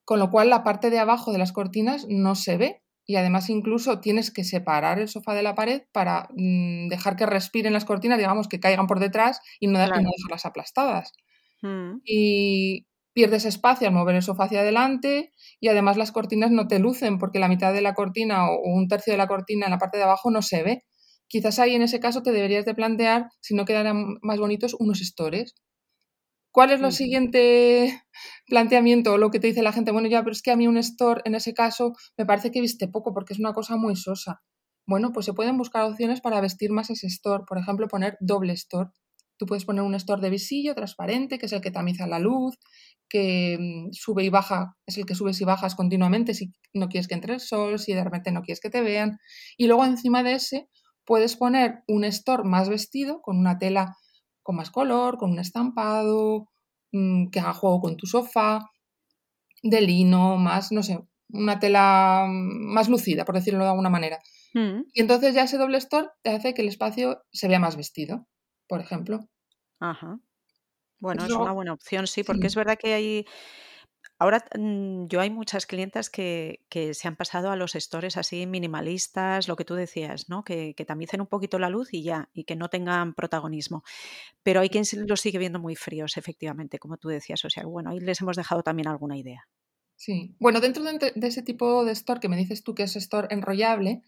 Con 0.06 0.20
lo 0.20 0.30
cual 0.30 0.50
la 0.50 0.64
parte 0.64 0.90
de 0.90 1.00
abajo 1.00 1.32
de 1.32 1.40
las 1.40 1.52
cortinas 1.52 2.06
no 2.08 2.36
se 2.36 2.58
ve 2.58 2.85
y 3.06 3.16
además 3.18 3.50
incluso 3.50 4.00
tienes 4.00 4.32
que 4.32 4.44
separar 4.44 5.00
el 5.00 5.08
sofá 5.08 5.34
de 5.34 5.44
la 5.44 5.56
pared 5.56 5.84
para 5.92 6.28
mm, 6.36 6.88
dejar 6.88 7.16
que 7.16 7.26
respiren 7.26 7.74
las 7.74 7.86
cortinas, 7.86 8.18
digamos, 8.18 8.48
que 8.48 8.60
caigan 8.60 8.88
por 8.88 9.00
detrás 9.00 9.40
y 9.60 9.68
no, 9.68 9.80
dejarlas 9.80 10.46
aplastadas. 10.46 11.14
Mm. 11.62 12.00
Y 12.04 12.88
pierdes 13.14 13.46
espacio 13.46 13.88
al 13.88 13.94
mover 13.94 14.16
el 14.16 14.24
sofá 14.24 14.46
hacia 14.46 14.60
adelante 14.60 15.32
y 15.60 15.68
además 15.70 15.98
las 15.98 16.12
cortinas 16.12 16.52
no 16.52 16.68
te 16.68 16.80
lucen 16.80 17.18
porque 17.20 17.40
la 17.40 17.48
mitad 17.48 17.74
de 17.74 17.82
la 17.82 17.94
cortina 17.94 18.50
o 18.50 18.60
un 18.64 18.88
tercio 18.88 19.14
de 19.14 19.18
la 19.18 19.28
cortina 19.28 19.68
en 19.68 19.72
la 19.72 19.78
parte 19.78 19.98
de 19.98 20.04
abajo 20.04 20.32
no 20.32 20.42
se 20.42 20.64
ve. 20.64 20.84
Quizás 21.28 21.60
ahí 21.60 21.76
en 21.76 21.82
ese 21.82 22.00
caso 22.00 22.24
te 22.24 22.32
deberías 22.32 22.66
de 22.66 22.76
plantear, 22.76 23.30
si 23.40 23.56
no 23.56 23.66
quedaran 23.66 24.18
más 24.22 24.40
bonitos, 24.40 24.76
unos 24.80 25.00
stores 25.00 25.56
¿Cuál 26.56 26.72
es 26.72 26.80
lo 26.80 26.90
siguiente 26.92 28.02
planteamiento 28.48 29.12
o 29.12 29.18
lo 29.18 29.30
que 29.30 29.42
te 29.42 29.48
dice 29.48 29.62
la 29.62 29.74
gente? 29.74 29.92
Bueno, 29.92 30.08
ya, 30.08 30.24
pero 30.24 30.32
es 30.32 30.42
que 30.42 30.52
a 30.52 30.56
mí 30.56 30.70
un 30.70 30.78
store 30.78 31.20
en 31.26 31.36
ese 31.36 31.54
caso 31.54 31.92
me 32.18 32.26
parece 32.26 32.50
que 32.50 32.62
viste 32.62 32.88
poco 32.88 33.14
porque 33.14 33.34
es 33.34 33.40
una 33.40 33.52
cosa 33.52 33.76
muy 33.76 33.98
sosa. 33.98 34.42
Bueno, 34.88 35.12
pues 35.12 35.26
se 35.26 35.34
pueden 35.34 35.58
buscar 35.58 35.84
opciones 35.84 36.22
para 36.22 36.40
vestir 36.40 36.72
más 36.72 36.90
ese 36.90 37.08
store. 37.08 37.44
Por 37.46 37.58
ejemplo, 37.58 37.90
poner 37.90 38.16
doble 38.22 38.54
store. 38.54 38.92
Tú 39.36 39.46
puedes 39.48 39.66
poner 39.66 39.84
un 39.84 39.96
store 39.96 40.22
de 40.22 40.30
visillo 40.30 40.74
transparente, 40.76 41.40
que 41.40 41.48
es 41.48 41.52
el 41.52 41.60
que 41.60 41.72
tamiza 41.72 42.08
la 42.08 42.20
luz, 42.20 42.58
que 43.10 43.58
mm, 43.60 43.92
sube 43.92 44.24
y 44.24 44.30
baja, 44.30 44.78
es 44.86 44.98
el 44.98 45.06
que 45.06 45.14
subes 45.16 45.42
y 45.42 45.44
bajas 45.44 45.76
continuamente 45.76 46.34
si 46.34 46.54
no 46.74 46.88
quieres 46.88 47.10
que 47.10 47.16
entre 47.16 47.34
el 47.34 47.42
sol, 47.42 47.80
si 47.80 47.94
de 47.94 48.06
repente 48.06 48.32
no 48.32 48.44
quieres 48.44 48.62
que 48.62 48.70
te 48.70 48.80
vean. 48.80 49.18
Y 49.58 49.68
luego 49.68 49.84
encima 49.84 50.24
de 50.24 50.36
ese 50.36 50.70
puedes 51.04 51.36
poner 51.36 51.84
un 51.90 52.06
store 52.06 52.44
más 52.46 52.70
vestido, 52.70 53.22
con 53.22 53.38
una 53.38 53.58
tela 53.58 53.98
con 54.46 54.58
más 54.58 54.70
color, 54.70 55.18
con 55.18 55.32
un 55.32 55.40
estampado, 55.40 56.48
mm, 56.92 57.30
que 57.32 57.40
haga 57.40 57.54
juego 57.54 57.82
con 57.82 57.98
tu 57.98 58.06
sofá, 58.06 58.70
de 59.64 59.82
lino, 59.82 60.38
más, 60.38 60.72
no 60.72 60.84
sé, 60.84 61.00
una 61.30 61.60
tela 61.60 62.28
mm, 62.30 62.72
más 62.72 62.88
lucida, 62.88 63.26
por 63.26 63.34
decirlo 63.34 63.64
de 63.64 63.72
alguna 63.72 63.90
manera. 63.90 64.20
Mm. 64.54 64.84
Y 64.94 65.02
entonces 65.02 65.34
ya 65.34 65.46
ese 65.46 65.58
doble 65.58 65.80
store 65.80 66.10
te 66.22 66.30
hace 66.30 66.54
que 66.54 66.62
el 66.62 66.68
espacio 66.68 67.24
se 67.32 67.48
vea 67.48 67.58
más 67.58 67.76
vestido, 67.76 68.28
por 68.68 68.82
ejemplo. 68.82 69.28
Ajá. 69.80 70.20
Bueno, 71.00 71.26
es 71.26 71.32
una 71.32 71.52
buena 71.52 71.74
opción, 71.74 72.06
sí, 72.06 72.24
porque 72.24 72.46
es 72.46 72.56
verdad 72.56 72.78
que 72.80 72.94
hay 72.94 73.26
Ahora 74.18 74.46
mm, 74.58 75.08
yo 75.08 75.20
hay 75.20 75.30
muchas 75.30 75.66
clientas 75.66 76.10
que, 76.10 76.62
se 76.94 77.08
han 77.08 77.16
pasado 77.16 77.52
a 77.52 77.56
los 77.56 77.74
stores 77.74 78.18
así 78.18 78.46
minimalistas, 78.48 79.48
lo 79.48 79.56
que 79.56 79.66
tú 79.66 79.76
decías, 79.76 80.30
¿no? 80.30 80.44
Que, 80.44 80.74
que 80.76 80.86
tamicen 80.86 81.22
un 81.22 81.28
poquito 81.28 81.60
la 81.60 81.70
luz 81.70 81.94
y 81.94 82.04
ya, 82.04 82.30
y 82.34 82.46
que 82.46 82.56
no 82.56 82.70
tengan 82.70 83.14
protagonismo. 83.14 83.84
Pero 84.44 84.62
hay 84.62 84.70
quien 84.70 84.86
los 85.08 85.22
sigue 85.22 85.40
viendo 85.40 85.60
muy 85.60 85.76
fríos, 85.76 86.18
efectivamente, 86.18 86.80
como 86.80 86.98
tú 86.98 87.10
decías. 87.10 87.44
O 87.46 87.50
sea, 87.50 87.66
bueno, 87.66 87.92
ahí 87.92 88.00
les 88.00 88.22
hemos 88.22 88.38
dejado 88.38 88.64
también 88.64 88.88
alguna 88.88 89.18
idea. 89.18 89.48
Sí. 89.98 90.36
Bueno, 90.40 90.60
dentro 90.60 90.84
de, 90.84 91.14
ese 91.16 91.42
tipo 91.42 91.86
de 91.86 91.94
store 91.94 92.20
que 92.20 92.30
me 92.30 92.36
dices 92.36 92.64
tú 92.64 92.76
que 92.76 92.84
es 92.84 92.96
store 92.96 93.28
enrollable, 93.32 94.04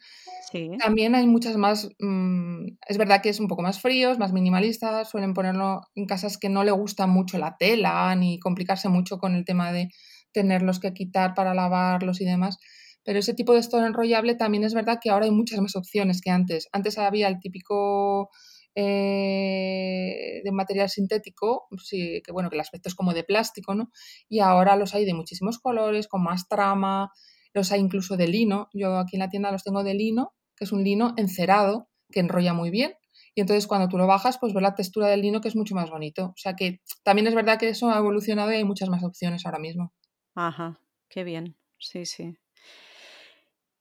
también 0.79 1.15
hay 1.15 1.27
muchas 1.27 1.57
más. 1.57 1.89
Mm, 1.99 2.67
es 2.87 2.97
verdad 2.97 3.21
que 3.21 3.29
es 3.29 3.39
un 3.39 3.47
poco 3.47 3.61
más 3.61 3.81
fríos, 3.81 4.19
más 4.19 4.33
minimalistas, 4.33 5.09
suelen 5.09 5.33
ponerlo 5.33 5.81
en 5.95 6.05
casas 6.05 6.37
que 6.37 6.49
no 6.49 6.63
le 6.63 6.71
gusta 6.71 7.07
mucho 7.07 7.37
la 7.37 7.55
tela 7.57 8.13
ni 8.15 8.39
complicarse 8.39 8.89
mucho 8.89 9.17
con 9.17 9.35
el 9.35 9.45
tema 9.45 9.71
de 9.71 9.89
tenerlos 10.31 10.79
que 10.79 10.93
quitar 10.93 11.33
para 11.33 11.53
lavarlos 11.53 12.21
y 12.21 12.25
demás. 12.25 12.57
Pero 13.03 13.19
ese 13.19 13.33
tipo 13.33 13.53
de 13.53 13.59
store 13.59 13.87
enrollable 13.87 14.35
también 14.35 14.65
es 14.65 14.73
verdad 14.73 14.99
que 15.01 15.09
ahora 15.09 15.25
hay 15.25 15.31
muchas 15.31 15.61
más 15.61 15.77
opciones 15.77 16.21
que 16.21 16.29
antes. 16.29 16.67
Antes 16.73 16.97
había 16.97 17.29
el 17.29 17.39
típico 17.39 18.29
eh, 18.79 20.41
de 20.43 20.51
material 20.51 20.87
sintético, 20.87 21.67
sí, 21.83 22.21
que 22.23 22.31
bueno, 22.31 22.51
que 22.51 22.57
el 22.57 22.61
aspecto 22.61 22.89
es 22.89 22.95
como 22.95 23.15
de 23.15 23.23
plástico, 23.23 23.73
¿no? 23.73 23.89
Y 24.29 24.39
ahora 24.39 24.75
los 24.75 24.93
hay 24.93 25.03
de 25.03 25.15
muchísimos 25.15 25.57
colores, 25.57 26.07
con 26.07 26.23
más 26.23 26.47
trama, 26.47 27.11
los 27.53 27.71
hay 27.71 27.79
incluso 27.79 28.17
de 28.17 28.27
lino. 28.27 28.69
Yo 28.73 28.99
aquí 28.99 29.15
en 29.15 29.21
la 29.21 29.29
tienda 29.29 29.51
los 29.51 29.63
tengo 29.63 29.83
de 29.83 29.95
lino, 29.95 30.33
que 30.55 30.65
es 30.65 30.71
un 30.71 30.83
lino 30.83 31.15
encerado, 31.17 31.89
que 32.11 32.19
enrolla 32.19 32.53
muy 32.53 32.69
bien. 32.69 32.93
Y 33.33 33.41
entonces 33.41 33.65
cuando 33.65 33.87
tú 33.87 33.97
lo 33.97 34.05
bajas, 34.05 34.37
pues 34.37 34.53
ves 34.53 34.61
la 34.61 34.75
textura 34.75 35.07
del 35.07 35.21
lino 35.21 35.41
que 35.41 35.47
es 35.47 35.55
mucho 35.55 35.73
más 35.73 35.89
bonito. 35.89 36.25
O 36.25 36.37
sea 36.37 36.53
que 36.53 36.81
también 37.03 37.25
es 37.25 37.33
verdad 37.33 37.57
que 37.57 37.69
eso 37.69 37.89
ha 37.89 37.97
evolucionado 37.97 38.51
y 38.51 38.57
hay 38.57 38.63
muchas 38.63 38.89
más 38.89 39.03
opciones 39.03 39.43
ahora 39.47 39.57
mismo. 39.57 39.91
Ajá, 40.35 40.79
qué 41.09 41.23
bien. 41.23 41.57
Sí, 41.79 42.05
sí. 42.05 42.37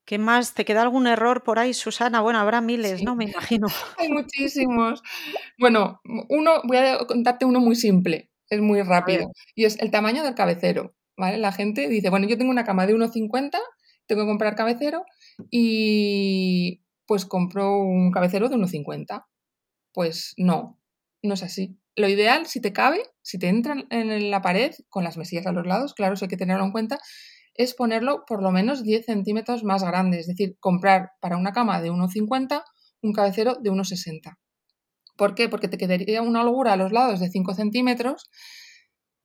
¿Qué 0.06 0.18
más? 0.18 0.54
¿Te 0.54 0.64
queda 0.64 0.82
algún 0.82 1.08
error 1.08 1.42
por 1.42 1.58
ahí, 1.58 1.74
Susana? 1.74 2.20
Bueno, 2.20 2.38
habrá 2.38 2.60
miles, 2.60 3.02
¿no? 3.02 3.16
Me 3.16 3.24
imagino. 3.24 3.66
Hay 3.98 4.08
muchísimos. 4.08 5.02
Bueno, 5.58 6.00
uno, 6.28 6.62
voy 6.62 6.76
a 6.76 6.98
contarte 7.06 7.44
uno 7.44 7.58
muy 7.58 7.74
simple, 7.74 8.30
es 8.48 8.60
muy 8.60 8.80
rápido. 8.82 9.32
Y 9.56 9.64
es 9.64 9.78
el 9.80 9.90
tamaño 9.90 10.22
del 10.22 10.36
cabecero. 10.36 10.94
¿Vale? 11.18 11.38
La 11.38 11.50
gente 11.50 11.88
dice, 11.88 12.10
bueno, 12.10 12.28
yo 12.28 12.38
tengo 12.38 12.50
una 12.50 12.64
cama 12.64 12.86
de 12.86 12.94
1,50, 12.94 13.58
tengo 14.06 14.22
que 14.22 14.28
comprar 14.28 14.54
cabecero 14.54 15.04
y 15.50 16.84
pues 17.06 17.24
compro 17.24 17.78
un 17.78 18.12
cabecero 18.12 18.48
de 18.48 18.56
1,50. 18.56 19.24
Pues 19.92 20.34
no, 20.36 20.78
no 21.22 21.34
es 21.34 21.42
así. 21.42 21.80
Lo 21.96 22.08
ideal, 22.08 22.46
si 22.46 22.60
te 22.60 22.72
cabe, 22.72 23.02
si 23.22 23.38
te 23.38 23.48
entran 23.48 23.86
en 23.90 24.30
la 24.30 24.42
pared 24.42 24.72
con 24.88 25.02
las 25.02 25.16
mesillas 25.16 25.46
a 25.46 25.52
los 25.52 25.66
lados, 25.66 25.94
claro, 25.94 26.14
eso 26.14 26.26
hay 26.26 26.28
que 26.28 26.36
tenerlo 26.36 26.64
en 26.64 26.72
cuenta, 26.72 26.98
es 27.58 27.74
ponerlo 27.74 28.24
por 28.26 28.42
lo 28.42 28.50
menos 28.50 28.82
10 28.82 29.06
centímetros 29.06 29.64
más 29.64 29.82
grande, 29.82 30.18
es 30.18 30.26
decir, 30.26 30.56
comprar 30.60 31.10
para 31.20 31.36
una 31.36 31.52
cama 31.52 31.80
de 31.80 31.90
1,50 31.90 32.62
un 33.02 33.12
cabecero 33.12 33.56
de 33.60 33.70
1,60. 33.70 34.36
¿Por 35.16 35.34
qué? 35.34 35.48
Porque 35.48 35.68
te 35.68 35.78
quedaría 35.78 36.22
una 36.22 36.42
holgura 36.42 36.74
a 36.74 36.76
los 36.76 36.92
lados 36.92 37.20
de 37.20 37.30
5 37.30 37.54
centímetros 37.54 38.28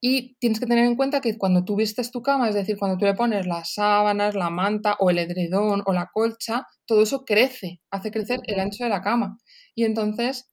y 0.00 0.36
tienes 0.40 0.58
que 0.58 0.66
tener 0.66 0.84
en 0.84 0.96
cuenta 0.96 1.20
que 1.20 1.38
cuando 1.38 1.64
tú 1.64 1.76
vistes 1.76 2.10
tu 2.10 2.22
cama, 2.22 2.48
es 2.48 2.54
decir, 2.54 2.76
cuando 2.76 2.98
tú 2.98 3.04
le 3.04 3.14
pones 3.14 3.46
las 3.46 3.74
sábanas, 3.74 4.34
la 4.34 4.50
manta 4.50 4.96
o 4.98 5.10
el 5.10 5.18
edredón 5.18 5.82
o 5.86 5.92
la 5.92 6.08
colcha, 6.12 6.66
todo 6.86 7.02
eso 7.02 7.24
crece, 7.24 7.80
hace 7.90 8.10
crecer 8.10 8.40
el 8.46 8.58
ancho 8.58 8.82
de 8.82 8.90
la 8.90 9.02
cama. 9.02 9.38
Y 9.76 9.84
entonces 9.84 10.50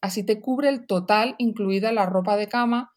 así 0.00 0.24
te 0.24 0.40
cubre 0.40 0.70
el 0.70 0.86
total, 0.86 1.34
incluida 1.38 1.92
la 1.92 2.06
ropa 2.06 2.36
de 2.36 2.48
cama, 2.48 2.90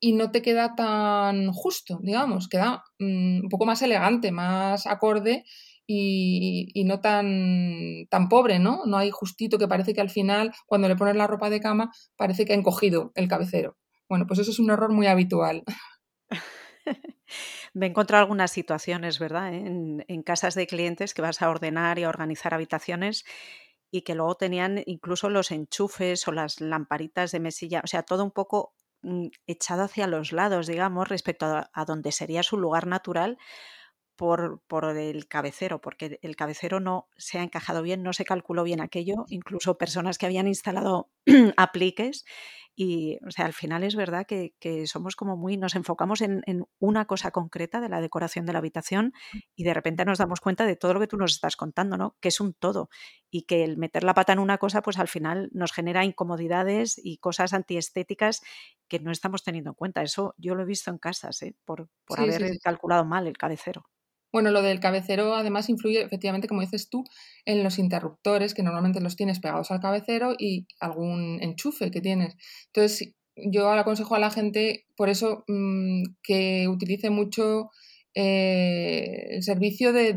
y 0.00 0.14
no 0.14 0.30
te 0.30 0.40
queda 0.40 0.74
tan 0.74 1.52
justo, 1.52 2.00
digamos, 2.02 2.48
queda 2.48 2.82
mm, 2.98 3.42
un 3.42 3.48
poco 3.50 3.66
más 3.66 3.82
elegante, 3.82 4.32
más 4.32 4.86
acorde 4.86 5.44
y, 5.86 6.84
no 6.84 7.00
tan, 7.00 8.06
tan 8.08 8.28
pobre, 8.28 8.58
¿no? 8.58 8.82
No 8.86 8.96
hay 8.96 9.10
justito 9.10 9.58
que 9.58 9.68
parece 9.68 9.92
que 9.92 10.00
al 10.00 10.10
final, 10.10 10.52
cuando 10.66 10.88
le 10.88 10.96
pones 10.96 11.16
la 11.16 11.26
ropa 11.26 11.50
de 11.50 11.60
cama, 11.60 11.92
parece 12.16 12.44
que 12.44 12.52
ha 12.52 12.56
encogido 12.56 13.12
el 13.14 13.28
cabecero. 13.28 13.76
Bueno, 14.08 14.26
pues 14.26 14.38
eso 14.40 14.52
es 14.52 14.58
un 14.58 14.70
error 14.70 14.92
muy 14.92 15.06
habitual. 15.06 15.64
Me 17.74 17.86
he 17.86 17.88
encontrado 17.88 18.22
algunas 18.22 18.50
situaciones, 18.50 19.18
¿verdad? 19.18 19.52
En, 19.54 20.04
en, 20.08 20.22
casas 20.22 20.54
de 20.54 20.66
clientes 20.66 21.12
que 21.12 21.22
vas 21.22 21.42
a 21.42 21.50
ordenar 21.50 21.98
y 21.98 22.04
a 22.04 22.08
organizar 22.08 22.54
habitaciones 22.54 23.24
y 23.90 24.02
que 24.02 24.14
luego 24.14 24.36
tenían 24.36 24.82
incluso 24.86 25.28
los 25.28 25.50
enchufes 25.50 26.26
o 26.28 26.32
las 26.32 26.60
lamparitas 26.60 27.32
de 27.32 27.40
mesilla, 27.40 27.80
o 27.84 27.86
sea, 27.86 28.02
todo 28.04 28.24
un 28.24 28.30
poco 28.30 28.74
echado 29.46 29.84
hacia 29.84 30.06
los 30.06 30.32
lados, 30.32 30.66
digamos, 30.66 31.08
respecto 31.08 31.46
a, 31.46 31.84
donde 31.84 32.12
sería 32.12 32.42
su 32.42 32.56
lugar 32.56 32.86
natural 32.86 33.38
por, 34.16 34.62
por, 34.66 34.96
el 34.96 35.28
cabecero, 35.28 35.80
porque 35.80 36.18
el 36.22 36.36
cabecero 36.36 36.80
no 36.80 37.08
se 37.16 37.38
ha 37.38 37.42
encajado 37.42 37.82
bien, 37.82 38.02
no 38.02 38.12
se 38.12 38.24
calculó 38.24 38.64
bien 38.64 38.80
aquello, 38.80 39.24
incluso 39.28 39.78
personas 39.78 40.18
que 40.18 40.26
habían 40.26 40.46
instalado 40.46 41.10
apliques 41.56 42.24
y, 42.82 43.18
o 43.26 43.30
sea, 43.30 43.44
al 43.44 43.52
final 43.52 43.84
es 43.84 43.94
verdad 43.94 44.26
que, 44.26 44.54
somos 44.86 45.14
como 45.14 45.36
muy, 45.36 45.58
nos 45.58 45.74
enfocamos 45.74 46.22
en, 46.22 46.42
una 46.78 47.04
cosa 47.04 47.30
concreta 47.30 47.78
de 47.78 47.90
la 47.90 48.00
decoración 48.00 48.46
de 48.46 48.54
la 48.54 48.60
habitación 48.60 49.12
y 49.54 49.64
de 49.64 49.74
repente 49.74 50.06
nos 50.06 50.16
damos 50.16 50.40
cuenta 50.40 50.64
de 50.64 50.76
todo 50.76 50.94
lo 50.94 51.00
que 51.00 51.06
tú 51.06 51.18
nos 51.18 51.32
estás 51.32 51.56
contando, 51.56 51.98
¿no? 51.98 52.16
Que 52.20 52.28
es 52.28 52.40
un 52.40 52.54
todo 52.54 52.88
y 53.30 53.42
que 53.42 53.64
el 53.64 53.76
meter 53.76 54.02
la 54.02 54.14
pata 54.14 54.32
en 54.32 54.38
una 54.38 54.56
cosa, 54.56 54.80
pues 54.80 54.98
al 54.98 55.08
final 55.08 55.50
nos 55.52 55.72
genera 55.72 56.06
incomodidades 56.06 56.96
y 56.96 57.18
cosas 57.18 57.52
antiestéticas 57.52 58.40
que 58.88 58.98
no 58.98 59.10
estamos 59.10 59.42
teniendo 59.42 59.72
en 59.72 59.74
cuenta. 59.74 60.02
Eso 60.02 60.34
yo 60.38 60.54
lo 60.54 60.62
he 60.62 60.66
visto 60.66 60.90
en 60.90 60.96
casas, 60.96 61.42
¿eh? 61.42 61.54
por, 61.66 61.90
haber 62.16 62.58
calculado 62.60 63.04
mal 63.04 63.26
el 63.26 63.36
cabecero. 63.36 63.84
Bueno, 64.32 64.50
lo 64.50 64.62
del 64.62 64.78
cabecero 64.80 65.34
además 65.34 65.68
influye 65.68 66.02
efectivamente, 66.02 66.46
como 66.46 66.60
dices 66.60 66.88
tú, 66.88 67.04
en 67.44 67.64
los 67.64 67.78
interruptores 67.78 68.54
que 68.54 68.62
normalmente 68.62 69.00
los 69.00 69.16
tienes 69.16 69.40
pegados 69.40 69.70
al 69.70 69.80
cabecero 69.80 70.34
y 70.38 70.66
algún 70.78 71.38
enchufe 71.42 71.90
que 71.90 72.00
tienes. 72.00 72.36
Entonces, 72.66 73.14
yo 73.36 73.70
aconsejo 73.72 74.14
a 74.14 74.20
la 74.20 74.30
gente, 74.30 74.86
por 74.96 75.08
eso, 75.08 75.44
mm, 75.48 76.02
que 76.22 76.68
utilice 76.68 77.10
mucho 77.10 77.70
eh, 78.14 79.28
el 79.30 79.42
servicio 79.42 79.92
de, 79.92 80.16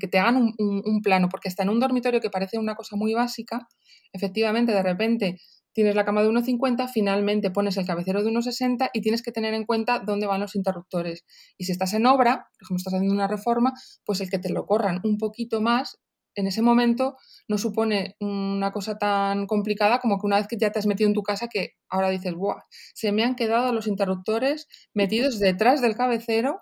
que 0.00 0.08
te 0.08 0.18
hagan 0.18 0.36
un, 0.36 0.82
un, 0.84 1.02
plano, 1.02 1.28
porque 1.30 1.48
hasta 1.48 1.62
en 1.62 1.70
un 1.70 1.80
dormitorio 1.80 2.20
que 2.20 2.30
parece 2.30 2.58
una 2.58 2.74
cosa 2.74 2.96
muy 2.96 3.14
básica, 3.14 3.66
efectivamente, 4.12 4.72
de 4.72 4.82
repente 4.82 5.40
tienes 5.74 5.94
la 5.94 6.04
cama 6.04 6.22
de 6.22 6.28
1,50, 6.30 6.88
finalmente 6.88 7.50
pones 7.50 7.76
el 7.76 7.86
cabecero 7.86 8.22
de 8.22 8.30
1,60 8.30 8.90
y 8.94 9.02
tienes 9.02 9.22
que 9.22 9.32
tener 9.32 9.52
en 9.52 9.64
cuenta 9.66 9.98
dónde 9.98 10.26
van 10.26 10.40
los 10.40 10.54
interruptores. 10.54 11.24
Y 11.58 11.64
si 11.64 11.72
estás 11.72 11.92
en 11.92 12.06
obra, 12.06 12.48
por 12.58 12.62
ejemplo, 12.62 12.76
estás 12.78 12.94
haciendo 12.94 13.14
una 13.14 13.28
reforma, 13.28 13.74
pues 14.04 14.20
el 14.20 14.30
que 14.30 14.38
te 14.38 14.50
lo 14.50 14.64
corran 14.64 15.00
un 15.04 15.18
poquito 15.18 15.60
más 15.60 15.98
en 16.36 16.46
ese 16.46 16.62
momento 16.62 17.16
no 17.48 17.58
supone 17.58 18.16
una 18.20 18.72
cosa 18.72 18.98
tan 18.98 19.46
complicada 19.46 20.00
como 20.00 20.18
que 20.18 20.26
una 20.26 20.36
vez 20.36 20.48
que 20.48 20.56
ya 20.56 20.70
te 20.72 20.78
has 20.78 20.86
metido 20.86 21.08
en 21.08 21.14
tu 21.14 21.22
casa 21.22 21.48
que 21.48 21.74
ahora 21.88 22.10
dices, 22.10 22.34
¡buah! 22.34 22.62
Se 22.94 23.12
me 23.12 23.24
han 23.24 23.36
quedado 23.36 23.72
los 23.72 23.86
interruptores 23.86 24.66
metidos 24.94 25.38
detrás 25.38 25.80
del 25.80 25.96
cabecero 25.96 26.60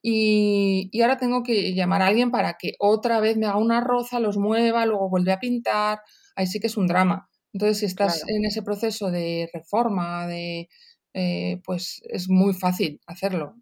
y, 0.00 0.88
y, 0.92 1.02
ahora 1.02 1.16
tengo 1.16 1.42
que 1.42 1.74
llamar 1.74 2.02
a 2.02 2.06
alguien 2.06 2.30
para 2.30 2.54
que 2.54 2.74
otra 2.78 3.18
vez 3.18 3.36
me 3.36 3.46
haga 3.46 3.58
una 3.58 3.80
roza, 3.80 4.20
los 4.20 4.36
mueva, 4.38 4.86
luego 4.86 5.10
vuelve 5.10 5.32
a 5.32 5.40
pintar. 5.40 6.02
Ahí 6.36 6.46
sí 6.46 6.60
que 6.60 6.68
es 6.68 6.76
un 6.76 6.86
drama. 6.86 7.28
Entonces, 7.58 7.78
si 7.78 7.86
estás 7.86 8.22
en 8.28 8.44
ese 8.44 8.62
proceso 8.62 9.10
de 9.10 9.50
reforma, 9.52 10.28
de 10.28 10.68
eh, 11.12 11.60
pues 11.64 12.00
es 12.04 12.28
muy 12.28 12.54
fácil 12.54 13.00
hacerlo. 13.04 13.56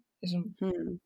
Mm. 0.59 0.99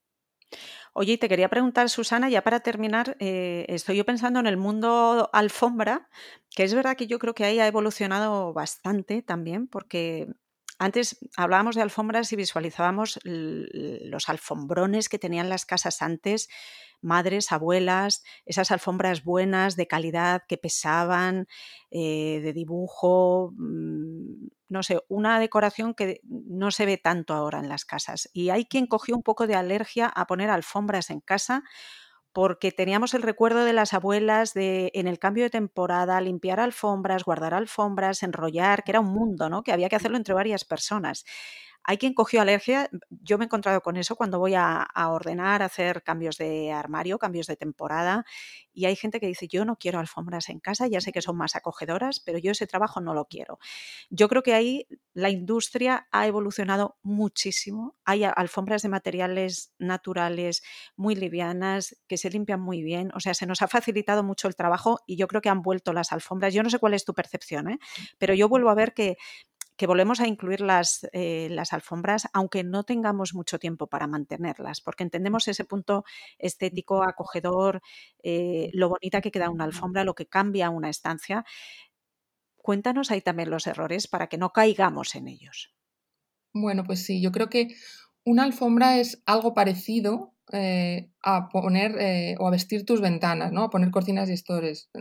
Oye, 0.91 1.13
y 1.13 1.17
te 1.17 1.29
quería 1.29 1.47
preguntar, 1.47 1.89
Susana, 1.89 2.27
ya 2.27 2.43
para 2.43 2.59
terminar, 2.59 3.15
eh, 3.21 3.65
estoy 3.69 3.95
yo 3.95 4.05
pensando 4.05 4.41
en 4.41 4.45
el 4.47 4.57
mundo 4.57 5.29
alfombra, 5.31 6.09
que 6.53 6.63
es 6.63 6.73
verdad 6.73 6.97
que 6.97 7.07
yo 7.07 7.17
creo 7.17 7.33
que 7.33 7.45
ahí 7.45 7.61
ha 7.61 7.67
evolucionado 7.67 8.51
bastante 8.51 9.21
también, 9.21 9.67
porque 9.67 10.27
Antes 10.81 11.19
hablábamos 11.37 11.75
de 11.75 11.83
alfombras 11.83 12.33
y 12.33 12.35
visualizábamos 12.35 13.19
los 13.23 14.29
alfombrones 14.29 15.09
que 15.09 15.19
tenían 15.19 15.47
las 15.47 15.67
casas 15.67 16.01
antes, 16.01 16.49
madres, 17.01 17.51
abuelas, 17.51 18.23
esas 18.47 18.71
alfombras 18.71 19.23
buenas, 19.23 19.75
de 19.75 19.85
calidad, 19.85 20.41
que 20.47 20.57
pesaban, 20.57 21.45
eh, 21.91 22.39
de 22.41 22.53
dibujo, 22.53 23.53
mm, 23.55 24.47
no 24.69 24.81
sé, 24.81 24.99
una 25.07 25.39
decoración 25.39 25.93
que 25.93 26.19
no 26.23 26.71
se 26.71 26.87
ve 26.87 26.97
tanto 26.97 27.35
ahora 27.35 27.59
en 27.59 27.69
las 27.69 27.85
casas. 27.85 28.27
Y 28.33 28.49
hay 28.49 28.65
quien 28.65 28.87
cogió 28.87 29.15
un 29.15 29.21
poco 29.21 29.45
de 29.45 29.53
alergia 29.53 30.07
a 30.07 30.25
poner 30.25 30.49
alfombras 30.49 31.11
en 31.11 31.21
casa 31.21 31.63
porque 32.33 32.71
teníamos 32.71 33.13
el 33.13 33.21
recuerdo 33.23 33.65
de 33.65 33.73
las 33.73 33.93
abuelas 33.93 34.53
de 34.53 34.91
en 34.93 35.07
el 35.07 35.19
cambio 35.19 35.43
de 35.43 35.49
temporada 35.49 36.21
limpiar 36.21 36.59
alfombras, 36.59 37.23
guardar 37.23 37.53
alfombras, 37.53 38.23
enrollar, 38.23 38.83
que 38.83 38.91
era 38.91 38.99
un 39.01 39.11
mundo, 39.13 39.49
¿no? 39.49 39.63
Que 39.63 39.71
había 39.73 39.89
que 39.89 39.95
hacerlo 39.97 40.17
entre 40.17 40.33
varias 40.33 40.65
personas. 40.65 41.25
Hay 41.83 41.97
quien 41.97 42.13
cogió 42.13 42.41
alergia, 42.41 42.89
yo 43.09 43.37
me 43.37 43.45
he 43.45 43.47
encontrado 43.47 43.81
con 43.81 43.97
eso 43.97 44.15
cuando 44.15 44.39
voy 44.39 44.53
a, 44.55 44.87
ordenar, 44.95 45.61
hacer 45.63 46.03
cambios 46.03 46.37
de 46.37 46.71
armario, 46.71 47.17
cambios 47.17 47.47
de 47.47 47.55
temporada, 47.55 48.25
y 48.73 48.85
hay 48.85 48.95
gente 48.95 49.19
que 49.19 49.27
dice, 49.27 49.47
yo 49.47 49.65
no 49.65 49.75
quiero 49.77 49.99
alfombras 49.99 50.49
en 50.49 50.59
casa, 50.59 50.87
ya 50.87 51.01
sé 51.01 51.11
que 51.11 51.21
son 51.21 51.37
más 51.37 51.55
acogedoras, 51.55 52.19
pero 52.19 52.37
yo 52.37 52.51
ese 52.51 52.67
trabajo 52.67 53.01
no 53.01 53.13
lo 53.13 53.25
quiero. 53.25 53.59
Yo 54.09 54.29
creo 54.29 54.43
que 54.43 54.53
ahí 54.53 54.87
la 55.13 55.29
industria 55.29 56.07
ha 56.11 56.27
evolucionado 56.27 56.97
muchísimo, 57.01 57.95
hay 58.05 58.23
alfombras 58.23 58.81
de 58.83 58.89
materiales 58.89 59.73
naturales 59.77 60.63
muy 60.95 61.15
livianas, 61.15 61.97
que 62.07 62.17
se 62.17 62.29
limpian 62.29 62.61
muy 62.61 62.81
bien, 62.83 63.11
o 63.13 63.19
sea, 63.19 63.33
se 63.33 63.45
nos 63.45 63.61
ha 63.61 63.67
facilitado 63.67 64.23
mucho 64.23 64.47
el 64.47 64.55
trabajo 64.55 64.99
y 65.05 65.17
yo 65.17 65.27
creo 65.27 65.41
que 65.41 65.49
han 65.49 65.61
vuelto 65.61 65.93
las 65.93 66.11
alfombras, 66.11 66.53
yo 66.53 66.63
no 66.63 66.69
sé 66.69 66.79
cuál 66.79 66.93
es 66.93 67.05
tu 67.05 67.13
percepción, 67.13 67.69
¿eh? 67.69 67.79
pero 68.17 68.33
yo 68.33 68.47
vuelvo 68.47 68.69
a 68.69 68.75
ver 68.75 68.93
que 68.93 69.17
que 69.81 69.87
volvemos 69.87 70.19
a 70.19 70.27
incluir 70.27 70.61
las, 70.61 71.07
eh, 71.11 71.47
las, 71.49 71.73
alfombras, 71.73 72.27
aunque 72.33 72.63
no 72.63 72.83
tengamos 72.83 73.33
mucho 73.33 73.57
tiempo 73.57 73.87
para 73.87 74.05
mantenerlas, 74.05 74.79
porque 74.79 75.01
entendemos 75.01 75.47
ese 75.47 75.65
punto 75.65 76.03
estético, 76.37 77.01
acogedor, 77.01 77.81
eh, 78.21 78.69
lo 78.73 78.89
bonita 78.89 79.21
que 79.21 79.31
queda 79.31 79.49
una 79.49 79.63
alfombra, 79.63 80.03
lo 80.03 80.13
que 80.13 80.27
cambia 80.27 80.69
una 80.69 80.87
estancia. 80.87 81.45
Cuéntanos 82.57 83.09
ahí 83.09 83.21
también 83.21 83.49
los 83.49 83.65
errores 83.65 84.07
para 84.07 84.27
que 84.27 84.37
no 84.37 84.51
caigamos 84.51 85.15
en 85.15 85.27
ellos. 85.27 85.73
Bueno, 86.53 86.83
pues 86.83 87.03
sí, 87.03 87.19
yo 87.19 87.31
creo 87.31 87.49
que 87.49 87.69
una 88.23 88.43
alfombra 88.43 88.99
es 88.99 89.23
algo 89.25 89.55
parecido 89.55 90.35
eh, 90.53 91.09
a 91.23 91.49
poner 91.49 92.37
o 92.37 92.47
a 92.47 92.51
vestir 92.51 92.85
tus 92.85 93.01
ventanas, 93.01 93.51
¿no? 93.51 93.63
A 93.63 93.69
poner 93.71 93.89
cortinas 93.89 94.29
y 94.29 94.33
estores. 94.33 94.91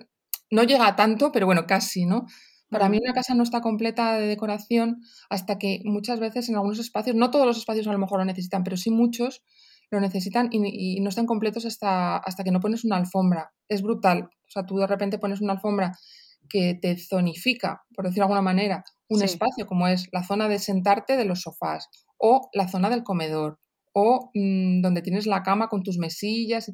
No 0.51 0.63
llega 0.63 0.87
a 0.87 0.97
tanto, 0.97 1.33
pero 1.33 1.45
bueno, 1.45 1.67
casi, 1.67 2.07
¿no? 2.07 2.25
Para 2.71 2.89
mí 2.89 2.99
una 3.03 3.13
casa 3.13 3.35
no 3.35 3.43
está 3.43 3.61
completa 3.61 4.15
de 4.19 4.27
decoración 4.27 5.03
hasta 5.29 5.59
que 5.59 5.81
muchas 5.85 6.21
veces 6.21 6.49
en 6.49 6.55
algunos 6.55 6.79
espacios, 6.79 7.17
no 7.17 7.31
todos 7.31 7.47
los 7.47 7.59
espacios 7.59 7.87
a 7.89 7.93
lo 7.93 7.99
mejor 7.99 8.21
lo 8.21 8.25
necesitan, 8.25 8.63
pero 8.63 8.77
sí 8.77 8.91
muchos 8.91 9.43
lo 9.91 10.01
necesitan 10.01 10.49
y, 10.53 11.01
no 11.01 11.09
están 11.09 11.27
completos 11.27 11.67
hasta, 11.67 12.17
hasta 12.17 12.45
que 12.45 12.53
no 12.53 12.61
pones 12.61 12.85
una 12.85 12.97
alfombra. 12.97 13.53
Es 13.69 13.83
brutal. 13.83 14.31
O 14.47 14.51
sea, 14.51 14.65
tú 14.65 14.79
de 14.79 14.87
repente 14.87 15.19
pones 15.19 15.41
una 15.41 15.55
alfombra 15.55 15.99
que 16.49 16.79
te 16.81 16.97
zonifica, 16.97 17.83
por 17.95 18.05
decirlo 18.05 18.23
de 18.23 18.27
alguna 18.27 18.43
manera, 18.43 18.85
un 19.09 19.23
espacio 19.23 19.67
como 19.67 19.89
es 19.89 20.09
la 20.13 20.23
zona 20.23 20.49
de 20.49 20.61
sentarte 20.61 21.17
de 21.17 21.25
los 21.25 21.43
sofás 21.43 21.89
o 22.19 22.49
la 22.53 22.69
zona 22.69 22.89
del 22.89 23.03
comedor 23.03 23.59
o 23.93 24.31
mm, 24.35 24.81
donde 24.81 25.03
tienes 25.03 25.27
la 25.27 25.43
cama 25.43 25.69
con 25.69 25.83
tus 25.83 25.99
mesillas 25.99 26.71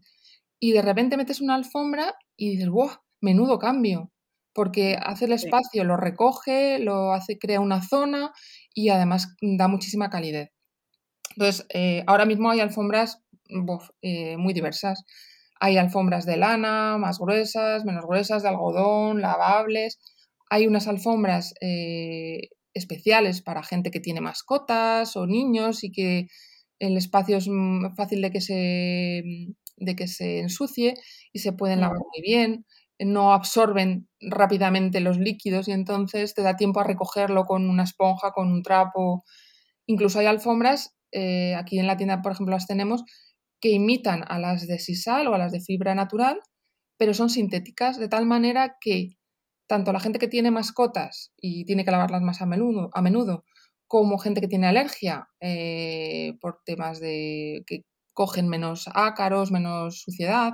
y 0.61 0.73
de 0.73 0.83
repente 0.83 1.17
metes 1.17 1.41
una 1.41 1.55
alfombra 1.55 2.15
y 2.37 2.51
dices, 2.51 2.69
¡wow! 2.69 2.91
Menudo 3.23 3.59
cambio 3.59 4.13
porque 4.57 4.97
hace 4.99 5.27
el 5.27 5.33
espacio, 5.33 5.85
lo 5.85 5.99
recoge, 5.99 6.79
lo 6.79 7.13
hace, 7.13 7.39
crea 7.39 7.61
una 7.61 7.83
zona 7.83 8.33
y 8.73 8.89
además 8.89 9.37
da 9.43 9.69
muchísima 9.69 10.09
calidez. 10.09 10.49
Entonces, 11.37 11.67
eh, 11.75 12.05
ahora 12.07 12.25
mismo 12.25 12.51
hay 12.51 12.61
alfombras 12.61 13.23
eh, 14.01 14.39
muy 14.39 14.55
diversas. 14.55 15.05
Hay 15.61 15.77
alfombras 15.77 16.25
de 16.25 16.39
lana, 16.39 16.97
más 16.97 17.19
gruesas, 17.19 17.85
menos 17.85 18.07
gruesas, 18.07 18.43
de 18.43 18.49
algodón, 18.49 19.21
lavables. 19.21 19.99
Hay 20.49 20.67
unas 20.67 20.89
alfombras 20.89 21.53
eh, 21.61 22.49
especiales 22.73 23.43
para 23.43 23.63
gente 23.63 23.91
que 23.91 24.01
tiene 24.01 24.23
mascotas 24.23 25.17
o 25.17 25.27
niños 25.27 25.85
y 25.85 25.93
que 25.93 26.29
el 26.79 26.97
espacio 26.97 27.37
es 27.37 27.47
mm, 27.47 27.95
fácil 27.95 28.23
de 28.23 28.31
que 28.31 28.41
se, 28.41 29.23
de 29.77 29.97
que 29.97 30.09
se 30.09 30.39
ensucie 30.39 30.95
y 31.35 31.41
se 31.41 31.53
pueden 31.53 31.83
lavar 31.83 31.99
muy 31.99 32.23
bien 32.23 32.65
no 32.99 33.33
absorben 33.33 34.09
rápidamente 34.21 35.01
los 35.01 35.19
líquidos 35.19 35.69
y 35.69 35.73
entonces 35.73 36.35
te 36.35 36.43
da 36.43 36.57
tiempo 36.57 36.81
a 36.81 36.85
recogerlo 36.85 37.45
con 37.45 37.69
una 37.69 37.85
esponja, 37.85 38.33
con 38.33 38.51
un 38.51 38.63
trapo. 38.63 39.25
Incluso 39.87 40.19
hay 40.19 40.27
alfombras, 40.27 40.97
eh, 41.13 41.55
aquí 41.55 41.79
en 41.79 41.87
la 41.87 41.97
tienda 41.97 42.23
por 42.23 42.33
ejemplo 42.33 42.55
las 42.55 42.67
tenemos, 42.67 43.05
que 43.61 43.71
imitan 43.71 44.25
a 44.29 44.39
las 44.39 44.67
de 44.67 44.79
sisal 44.79 45.29
o 45.29 45.35
a 45.35 45.39
las 45.39 45.53
de 45.53 45.61
fibra 45.61 45.95
natural, 45.95 46.41
pero 46.99 47.15
son 47.15 47.31
sintéticas 47.31 47.99
de 47.99 48.09
tal 48.09 48.27
manera 48.27 48.77
que 48.81 49.11
tanto 49.69 49.93
la 49.93 50.01
gente 50.01 50.19
que 50.19 50.29
tiene 50.29 50.51
mascotas 50.51 51.33
y 51.37 51.65
tiene 51.65 51.85
que 51.85 51.91
lavarlas 51.91 52.23
más 52.23 52.41
a 52.41 52.47
menudo, 52.47 52.91
a 52.95 53.03
menudo 53.03 53.45
como 53.89 54.19
gente 54.19 54.41
que 54.41 54.49
tiene 54.49 54.67
alergia 54.67 55.29
eh, 55.41 56.35
por 56.41 56.61
temas 56.65 57.01
de 57.01 57.63
que 57.67 57.83
cogen 58.15 58.49
menos 58.49 58.89
ácaros, 58.95 59.53
menos 59.53 60.01
suciedad, 60.01 60.53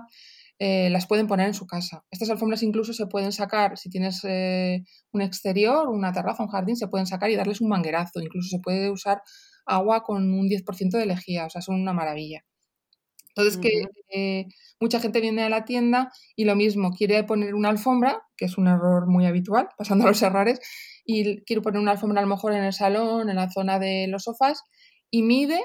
eh, 0.64 0.90
las 0.90 1.08
pueden 1.08 1.26
poner 1.26 1.48
en 1.48 1.54
su 1.54 1.66
casa. 1.66 2.04
Estas 2.08 2.30
alfombras 2.30 2.62
incluso 2.62 2.92
se 2.92 3.08
pueden 3.08 3.32
sacar, 3.32 3.76
si 3.76 3.90
tienes 3.90 4.20
eh, 4.22 4.84
un 5.10 5.20
exterior, 5.20 5.88
una 5.88 6.12
terraza, 6.12 6.44
un 6.44 6.50
jardín, 6.50 6.76
se 6.76 6.86
pueden 6.86 7.04
sacar 7.04 7.32
y 7.32 7.34
darles 7.34 7.60
un 7.60 7.68
manguerazo. 7.68 8.20
Incluso 8.20 8.48
se 8.48 8.60
puede 8.60 8.88
usar 8.88 9.22
agua 9.66 10.04
con 10.04 10.32
un 10.32 10.48
10% 10.48 10.98
de 10.98 11.06
lejía, 11.06 11.46
o 11.46 11.50
sea, 11.50 11.62
son 11.62 11.80
una 11.80 11.92
maravilla. 11.92 12.44
Entonces, 13.34 13.56
que 13.56 13.86
eh, 14.14 14.46
mucha 14.78 15.00
gente 15.00 15.20
viene 15.20 15.42
a 15.42 15.48
la 15.48 15.64
tienda 15.64 16.12
y 16.36 16.44
lo 16.44 16.54
mismo, 16.54 16.92
quiere 16.92 17.24
poner 17.24 17.56
una 17.56 17.70
alfombra, 17.70 18.22
que 18.36 18.44
es 18.44 18.56
un 18.56 18.68
error 18.68 19.08
muy 19.08 19.26
habitual, 19.26 19.68
pasando 19.76 20.04
a 20.04 20.10
los 20.10 20.22
errores, 20.22 20.60
y 21.04 21.42
quiere 21.42 21.60
poner 21.60 21.80
una 21.80 21.90
alfombra 21.90 22.20
a 22.20 22.22
lo 22.22 22.28
mejor 22.28 22.52
en 22.52 22.62
el 22.62 22.72
salón, 22.72 23.28
en 23.30 23.34
la 23.34 23.50
zona 23.50 23.80
de 23.80 24.06
los 24.06 24.22
sofás, 24.22 24.62
y 25.10 25.24
mide 25.24 25.60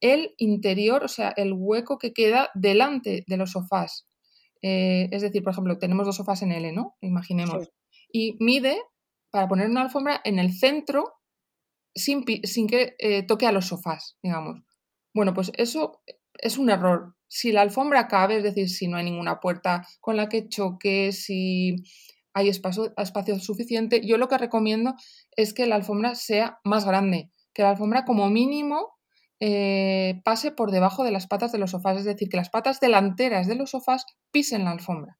el 0.00 0.34
interior, 0.36 1.02
o 1.02 1.08
sea, 1.08 1.34
el 1.36 1.52
hueco 1.52 1.98
que 1.98 2.12
queda 2.12 2.50
delante 2.54 3.24
de 3.26 3.36
los 3.36 3.50
sofás. 3.50 4.06
Eh, 4.62 5.08
es 5.12 5.22
decir, 5.22 5.42
por 5.42 5.52
ejemplo, 5.52 5.78
tenemos 5.78 6.06
dos 6.06 6.16
sofás 6.16 6.42
en 6.42 6.52
L, 6.52 6.72
¿no? 6.72 6.96
Imaginemos. 7.00 7.70
Y 8.12 8.36
mide 8.40 8.78
para 9.30 9.48
poner 9.48 9.68
una 9.68 9.82
alfombra 9.82 10.20
en 10.24 10.38
el 10.38 10.52
centro 10.52 11.14
sin, 11.94 12.24
que 12.24 12.96
eh, 12.98 13.22
toque 13.22 13.46
a 13.46 13.52
los 13.52 13.66
sofás, 13.66 14.18
digamos. 14.22 14.62
Bueno, 15.14 15.34
pues 15.34 15.52
eso 15.56 16.02
es 16.34 16.58
un 16.58 16.70
error. 16.70 17.16
Si 17.28 17.52
la 17.52 17.62
alfombra 17.62 18.08
cabe, 18.08 18.36
es 18.36 18.42
decir, 18.42 18.68
si 18.68 18.86
no 18.86 18.96
hay 18.96 19.04
ninguna 19.04 19.40
puerta 19.40 19.86
con 20.00 20.16
la 20.16 20.28
que 20.28 20.48
choque, 20.48 21.12
si 21.12 21.76
hay 22.34 22.48
espacio, 22.48 22.92
espacio 22.96 23.38
suficiente, 23.40 24.06
yo 24.06 24.18
lo 24.18 24.28
que 24.28 24.38
recomiendo 24.38 24.94
es 25.32 25.54
que 25.54 25.66
la 25.66 25.76
alfombra 25.76 26.14
sea 26.14 26.60
más 26.64 26.84
grande, 26.84 27.30
que 27.54 27.62
la 27.62 27.70
alfombra 27.70 28.04
como 28.04 28.28
mínimo 28.28 28.95
eh, 29.38 30.22
pase 30.24 30.50
por 30.50 30.70
debajo 30.70 31.04
de 31.04 31.10
las 31.10 31.26
patas 31.26 31.52
de 31.52 31.58
los 31.58 31.72
sofás, 31.72 31.98
es 31.98 32.04
decir, 32.04 32.28
que 32.28 32.38
las 32.38 32.48
patas 32.48 32.80
delanteras 32.80 33.46
de 33.46 33.54
los 33.54 33.70
sofás 33.70 34.06
pisen 34.30 34.64
la 34.64 34.70
alfombra. 34.70 35.18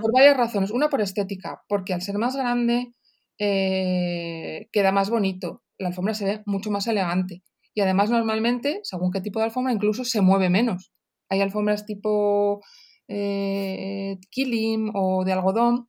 Por 0.00 0.12
varias 0.12 0.36
razones. 0.36 0.70
Una 0.70 0.88
por 0.88 1.00
estética, 1.00 1.62
porque 1.68 1.92
al 1.92 2.02
ser 2.02 2.18
más 2.18 2.36
grande 2.36 2.94
eh, 3.38 4.68
queda 4.70 4.92
más 4.92 5.10
bonito, 5.10 5.64
la 5.76 5.88
alfombra 5.88 6.14
se 6.14 6.24
ve 6.24 6.42
mucho 6.46 6.70
más 6.70 6.86
elegante. 6.86 7.42
Y 7.74 7.80
además 7.80 8.10
normalmente, 8.10 8.80
según 8.84 9.10
qué 9.10 9.20
tipo 9.20 9.40
de 9.40 9.46
alfombra, 9.46 9.72
incluso 9.72 10.04
se 10.04 10.20
mueve 10.20 10.48
menos. 10.48 10.92
Hay 11.28 11.40
alfombras 11.40 11.84
tipo 11.84 12.60
eh, 13.08 14.18
kilim 14.30 14.92
o 14.94 15.24
de 15.24 15.32
algodón 15.32 15.88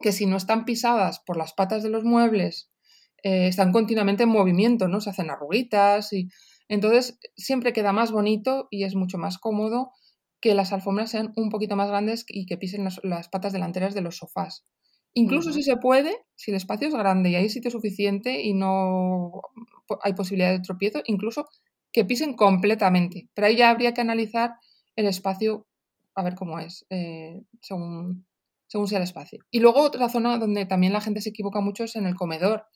que 0.00 0.12
si 0.12 0.24
no 0.24 0.38
están 0.38 0.64
pisadas 0.64 1.20
por 1.26 1.36
las 1.36 1.52
patas 1.52 1.82
de 1.82 1.90
los 1.90 2.04
muebles, 2.04 2.70
están 3.22 3.72
continuamente 3.72 4.24
en 4.24 4.28
movimiento, 4.28 4.86
¿no? 4.86 5.00
Se 5.00 5.08
hacen 5.08 5.30
arruguitas 5.30 6.12
y 6.12 6.28
entonces, 6.68 7.18
siempre 7.36 7.72
queda 7.72 7.92
más 7.92 8.10
bonito 8.10 8.68
y 8.70 8.84
es 8.84 8.94
mucho 8.94 9.18
más 9.18 9.38
cómodo 9.38 9.92
que 10.40 10.54
las 10.54 10.72
alfombras 10.72 11.10
sean 11.10 11.32
un 11.36 11.48
poquito 11.48 11.76
más 11.76 11.88
grandes 11.88 12.24
y 12.28 12.46
que 12.46 12.58
pisen 12.58 12.84
las, 12.84 13.28
patas 13.28 13.52
delanteras 13.52 13.94
de 13.94 14.02
los 14.02 14.16
sofás. 14.16 14.64
Incluso 15.14 15.52
si 15.52 15.62
se 15.62 15.76
puede, 15.76 16.14
si 16.34 16.50
el 16.50 16.56
espacio 16.56 16.88
es 16.88 16.94
grande 16.94 17.30
y 17.30 17.36
hay 17.36 17.48
sitio 17.48 17.70
suficiente 17.70 18.42
y 18.42 18.52
no 18.52 19.42
hay 20.02 20.12
posibilidad 20.14 20.50
de 20.50 20.60
tropiezo, 20.60 21.02
incluso 21.06 21.46
que 21.92 22.04
pisen 22.04 22.34
completamente. 22.34 23.28
Pero 23.32 23.46
ahí 23.46 23.56
ya 23.56 23.70
habría 23.70 23.94
que 23.94 24.00
analizar 24.00 24.54
el 24.96 25.06
espacio 25.06 25.66
a 26.16 26.22
ver 26.22 26.34
cómo 26.34 26.58
es, 26.58 26.84
eh, 26.90 27.42
según, 27.60 28.26
según 28.66 28.88
sea 28.88 28.98
el 28.98 29.04
espacio. 29.04 29.38
Y 29.50 29.60
luego 29.60 29.80
otra 29.80 30.08
zona 30.08 30.36
donde 30.38 30.66
también 30.66 30.92
la 30.92 31.00
gente 31.00 31.20
se 31.20 31.30
equivoca 31.30 31.60
mucho 31.60 31.84
es 31.84 31.96
en 31.96 32.06
el 32.06 32.16
comedor. 32.16 32.66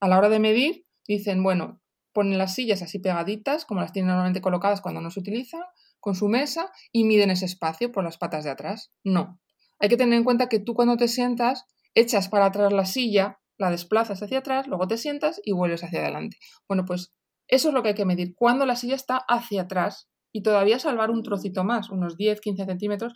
A 0.00 0.08
la 0.08 0.18
hora 0.18 0.28
de 0.28 0.38
medir, 0.38 0.86
dicen, 1.08 1.42
bueno, 1.42 1.80
ponen 2.16 2.38
las 2.38 2.54
sillas 2.54 2.80
así 2.80 2.98
pegaditas, 2.98 3.66
como 3.66 3.82
las 3.82 3.92
tienen 3.92 4.08
normalmente 4.08 4.40
colocadas 4.40 4.80
cuando 4.80 5.02
no 5.02 5.10
se 5.10 5.20
utilizan, 5.20 5.60
con 6.00 6.14
su 6.14 6.28
mesa 6.28 6.72
y 6.90 7.04
miden 7.04 7.30
ese 7.30 7.44
espacio 7.44 7.92
por 7.92 8.04
las 8.04 8.16
patas 8.16 8.42
de 8.42 8.48
atrás. 8.48 8.90
No. 9.04 9.38
Hay 9.78 9.90
que 9.90 9.98
tener 9.98 10.14
en 10.14 10.24
cuenta 10.24 10.48
que 10.48 10.58
tú 10.58 10.72
cuando 10.72 10.96
te 10.96 11.08
sientas 11.08 11.66
echas 11.94 12.30
para 12.30 12.46
atrás 12.46 12.72
la 12.72 12.86
silla 12.86 13.38
la 13.58 13.70
desplazas 13.70 14.22
hacia 14.22 14.38
atrás, 14.38 14.66
luego 14.66 14.88
te 14.88 14.96
sientas 14.96 15.42
y 15.44 15.52
vuelves 15.52 15.84
hacia 15.84 16.00
adelante. 16.00 16.38
Bueno, 16.66 16.86
pues 16.86 17.12
eso 17.48 17.68
es 17.68 17.74
lo 17.74 17.82
que 17.82 17.90
hay 17.90 17.94
que 17.94 18.06
medir. 18.06 18.34
Cuando 18.34 18.64
la 18.64 18.76
silla 18.76 18.94
está 18.94 19.18
hacia 19.28 19.62
atrás 19.62 20.08
y 20.32 20.42
todavía 20.42 20.78
salvar 20.78 21.10
un 21.10 21.22
trocito 21.22 21.64
más, 21.64 21.90
unos 21.90 22.16
10, 22.16 22.40
15 22.40 22.64
centímetros, 22.64 23.12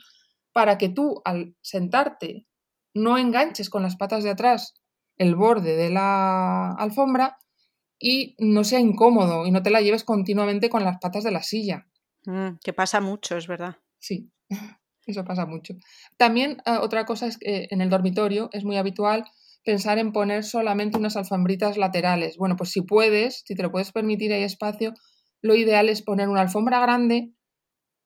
para 0.52 0.76
que 0.76 0.90
tú 0.90 1.22
al 1.24 1.56
sentarte 1.62 2.46
no 2.94 3.16
enganches 3.16 3.70
con 3.70 3.82
las 3.82 3.96
patas 3.96 4.24
de 4.24 4.30
atrás 4.30 4.74
el 5.16 5.36
borde 5.36 5.76
de 5.76 5.88
la 5.88 6.72
alfombra 6.72 7.38
y 8.00 8.34
no 8.38 8.64
sea 8.64 8.80
incómodo 8.80 9.46
y 9.46 9.50
no 9.50 9.62
te 9.62 9.70
la 9.70 9.82
lleves 9.82 10.04
continuamente 10.04 10.70
con 10.70 10.82
las 10.84 10.98
patas 10.98 11.22
de 11.22 11.30
la 11.30 11.42
silla. 11.42 11.86
Mm, 12.24 12.56
que 12.64 12.72
pasa 12.72 13.00
mucho, 13.00 13.36
es 13.36 13.46
verdad. 13.46 13.76
Sí, 13.98 14.32
eso 15.06 15.24
pasa 15.24 15.46
mucho. 15.46 15.74
También 16.16 16.62
eh, 16.64 16.78
otra 16.80 17.04
cosa 17.04 17.26
es 17.26 17.36
que 17.36 17.68
en 17.70 17.82
el 17.82 17.90
dormitorio 17.90 18.48
es 18.52 18.64
muy 18.64 18.78
habitual 18.78 19.24
pensar 19.64 19.98
en 19.98 20.12
poner 20.12 20.42
solamente 20.44 20.98
unas 20.98 21.16
alfombritas 21.16 21.76
laterales. 21.76 22.38
Bueno, 22.38 22.56
pues 22.56 22.70
si 22.70 22.80
puedes, 22.80 23.42
si 23.46 23.54
te 23.54 23.62
lo 23.62 23.70
puedes 23.70 23.92
permitir, 23.92 24.32
hay 24.32 24.42
espacio, 24.42 24.94
lo 25.42 25.54
ideal 25.54 25.90
es 25.90 26.00
poner 26.00 26.28
una 26.28 26.40
alfombra 26.40 26.80
grande 26.80 27.34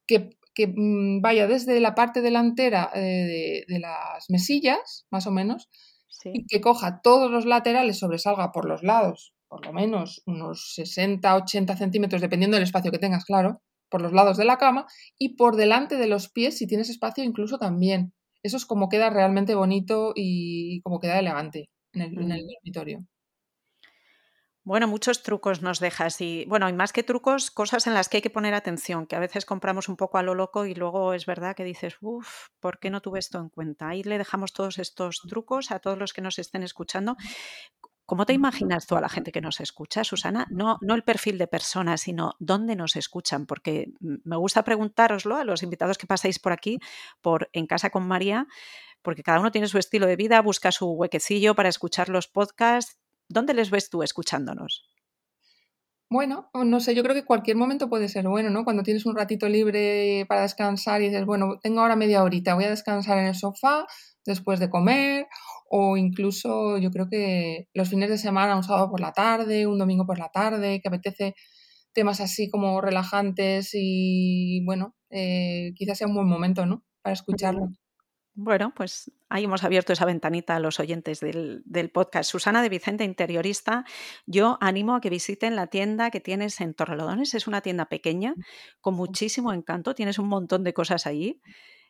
que, 0.06 0.36
mm, 0.66 1.20
vaya 1.20 1.46
desde 1.46 1.78
la 1.78 1.94
parte 1.94 2.20
delantera 2.20 2.90
eh, 2.94 3.64
de, 3.68 3.78
las 3.78 4.28
mesillas, 4.28 5.06
más 5.10 5.28
o 5.28 5.30
menos, 5.30 5.70
y 6.24 6.46
que 6.46 6.60
coja 6.60 7.00
todos 7.02 7.30
los 7.30 7.44
laterales, 7.44 7.98
sobresalga 7.98 8.50
por 8.50 8.64
los 8.64 8.82
lados, 8.82 9.33
por 9.54 9.64
lo 9.66 9.72
menos 9.72 10.20
unos 10.26 10.72
60, 10.74 11.32
80 11.36 11.76
centímetros, 11.76 12.20
dependiendo 12.20 12.56
del 12.56 12.64
espacio 12.64 12.90
que 12.90 12.98
tengas, 12.98 13.24
claro, 13.24 13.62
por 13.88 14.02
los 14.02 14.12
lados 14.12 14.36
de 14.36 14.44
la 14.44 14.58
cama, 14.58 14.84
y 15.16 15.36
por 15.36 15.54
delante 15.54 15.96
de 15.96 16.08
los 16.08 16.28
pies, 16.28 16.58
si 16.58 16.66
tienes 16.66 16.90
espacio, 16.90 17.22
incluso 17.22 17.56
también. 17.56 18.12
Eso 18.42 18.56
es 18.56 18.66
como 18.66 18.88
queda 18.88 19.10
realmente 19.10 19.54
bonito 19.54 20.12
y 20.16 20.80
como 20.82 20.98
queda 20.98 21.20
elegante 21.20 21.70
en 21.92 22.02
el, 22.02 22.18
en 22.20 22.32
el 22.32 22.46
dormitorio. 22.48 23.06
Bueno, 24.66 24.88
muchos 24.88 25.22
trucos 25.22 25.60
nos 25.60 25.78
dejas 25.78 26.20
y, 26.22 26.46
bueno, 26.46 26.68
y 26.70 26.72
más 26.72 26.94
que 26.94 27.02
trucos, 27.02 27.50
cosas 27.50 27.86
en 27.86 27.92
las 27.92 28.08
que 28.08 28.16
hay 28.16 28.22
que 28.22 28.30
poner 28.30 28.54
atención, 28.54 29.06
que 29.06 29.14
a 29.14 29.18
veces 29.20 29.44
compramos 29.44 29.90
un 29.90 29.96
poco 29.96 30.16
a 30.16 30.22
lo 30.22 30.34
loco 30.34 30.64
y 30.64 30.74
luego 30.74 31.12
es 31.12 31.26
verdad 31.26 31.54
que 31.54 31.64
dices, 31.64 31.96
uff, 32.00 32.48
¿por 32.60 32.78
qué 32.78 32.88
no 32.88 33.02
tuve 33.02 33.18
esto 33.18 33.38
en 33.38 33.50
cuenta? 33.50 33.88
Ahí 33.88 34.02
le 34.02 34.16
dejamos 34.16 34.54
todos 34.54 34.78
estos 34.78 35.20
trucos 35.28 35.70
a 35.70 35.80
todos 35.80 35.98
los 35.98 36.14
que 36.14 36.22
nos 36.22 36.38
estén 36.38 36.62
escuchando. 36.62 37.16
¿Cómo 38.06 38.26
te 38.26 38.32
imaginas 38.32 38.86
tú 38.86 38.96
a 38.96 39.00
la 39.00 39.08
gente 39.08 39.32
que 39.32 39.40
nos 39.40 39.60
escucha, 39.60 40.04
Susana? 40.04 40.46
No, 40.50 40.78
no 40.82 40.94
el 40.94 41.04
perfil 41.04 41.38
de 41.38 41.46
persona, 41.46 41.96
sino 41.96 42.34
dónde 42.38 42.76
nos 42.76 42.96
escuchan, 42.96 43.46
porque 43.46 43.92
me 44.00 44.36
gusta 44.36 44.62
preguntároslo 44.62 45.36
a 45.36 45.44
los 45.44 45.62
invitados 45.62 45.96
que 45.96 46.06
pasáis 46.06 46.38
por 46.38 46.52
aquí, 46.52 46.78
por 47.22 47.48
En 47.52 47.66
Casa 47.66 47.90
con 47.90 48.06
María, 48.06 48.46
porque 49.00 49.22
cada 49.22 49.40
uno 49.40 49.52
tiene 49.52 49.68
su 49.68 49.78
estilo 49.78 50.06
de 50.06 50.16
vida, 50.16 50.42
busca 50.42 50.70
su 50.70 50.90
huequecillo 50.90 51.54
para 51.54 51.68
escuchar 51.70 52.08
los 52.10 52.28
podcasts, 52.28 52.98
¿Dónde 53.28 53.54
les 53.54 53.70
ves 53.70 53.90
tú 53.90 54.02
escuchándonos? 54.02 54.84
Bueno, 56.14 56.48
no 56.54 56.78
sé, 56.78 56.94
yo 56.94 57.02
creo 57.02 57.12
que 57.16 57.24
cualquier 57.24 57.56
momento 57.56 57.88
puede 57.88 58.08
ser 58.08 58.28
bueno, 58.28 58.48
¿no? 58.48 58.62
Cuando 58.62 58.84
tienes 58.84 59.04
un 59.04 59.16
ratito 59.16 59.48
libre 59.48 60.24
para 60.28 60.42
descansar 60.42 61.02
y 61.02 61.06
dices, 61.08 61.26
bueno, 61.26 61.58
tengo 61.60 61.80
ahora 61.80 61.96
media 61.96 62.22
horita, 62.22 62.54
voy 62.54 62.62
a 62.62 62.70
descansar 62.70 63.18
en 63.18 63.24
el 63.26 63.34
sofá 63.34 63.84
después 64.24 64.60
de 64.60 64.70
comer, 64.70 65.26
o 65.68 65.96
incluso 65.96 66.78
yo 66.78 66.92
creo 66.92 67.08
que 67.10 67.66
los 67.74 67.88
fines 67.88 68.10
de 68.10 68.18
semana, 68.18 68.54
un 68.54 68.62
sábado 68.62 68.90
por 68.90 69.00
la 69.00 69.10
tarde, 69.12 69.66
un 69.66 69.76
domingo 69.76 70.06
por 70.06 70.20
la 70.20 70.28
tarde, 70.28 70.80
que 70.80 70.86
apetece 70.86 71.34
temas 71.92 72.20
así 72.20 72.48
como 72.48 72.80
relajantes 72.80 73.70
y 73.74 74.64
bueno, 74.64 74.94
eh, 75.10 75.72
quizás 75.74 75.98
sea 75.98 76.06
un 76.06 76.14
buen 76.14 76.28
momento, 76.28 76.64
¿no? 76.64 76.84
Para 77.02 77.14
escucharlo. 77.14 77.70
Bueno, 78.36 78.72
pues 78.74 79.12
ahí 79.28 79.44
hemos 79.44 79.62
abierto 79.62 79.92
esa 79.92 80.06
ventanita 80.06 80.56
a 80.56 80.60
los 80.60 80.80
oyentes 80.80 81.20
del, 81.20 81.90
podcast. 81.92 82.28
Susana 82.28 82.62
de 82.62 82.68
Vicente, 82.68 83.04
interiorista, 83.04 83.84
yo 84.26 84.58
animo 84.60 84.96
a 84.96 85.00
que 85.00 85.08
visiten 85.08 85.54
la 85.54 85.68
tienda 85.68 86.10
que 86.10 86.20
tienes 86.20 86.60
en 86.60 86.74
Torrelodones. 86.74 87.34
Es 87.34 87.46
una 87.46 87.60
tienda 87.60 87.86
pequeña, 87.86 88.34
con 88.80 88.94
muchísimo 88.94 89.52
encanto, 89.52 89.94
tienes 89.94 90.18
un 90.18 90.28
montón 90.28 90.64
de 90.64 90.74
cosas 90.74 91.06
allí 91.06 91.40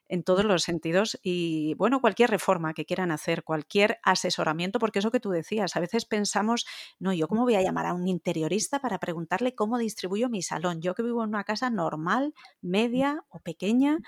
en 0.09 0.23
todos 0.23 0.45
los 0.45 0.63
sentidos 0.63 1.19
y 1.23 1.75
bueno, 1.75 2.01
cualquier 2.01 2.31
reforma 2.31 2.75
que 2.75 2.85
quieran 2.85 3.11
hacer, 3.11 3.43
cualquier 3.43 3.99
asesoramiento, 4.03 4.79
porque 4.79 4.99
eso 4.99 5.11
que 5.11 5.21
tú 5.21 5.31
decías, 5.31 5.77
a 5.77 5.81
veces 5.81 6.05
pensamos, 6.05 6.67
no, 6.99 7.13
yo 7.13 7.29
cómo 7.29 7.43
voy 7.43 7.55
a 7.55 7.63
llamar 7.63 7.87
a 7.87 7.95
un 7.95 8.07
interiorista 8.09 8.81
para 8.81 8.99
preguntarle 8.99 9.55
cómo 9.55 9.79
distribuyo 9.79 10.29
mi 10.29 10.43
salón. 10.43 10.81
Yo 10.81 10.95
que 10.95 11.03
vivo 11.03 11.23
en 11.23 11.31
una 11.31 11.45
casa 11.45 11.71
normal, 11.71 12.35
media 12.61 13.25
o 13.29 13.41
pequeña, 13.41 13.99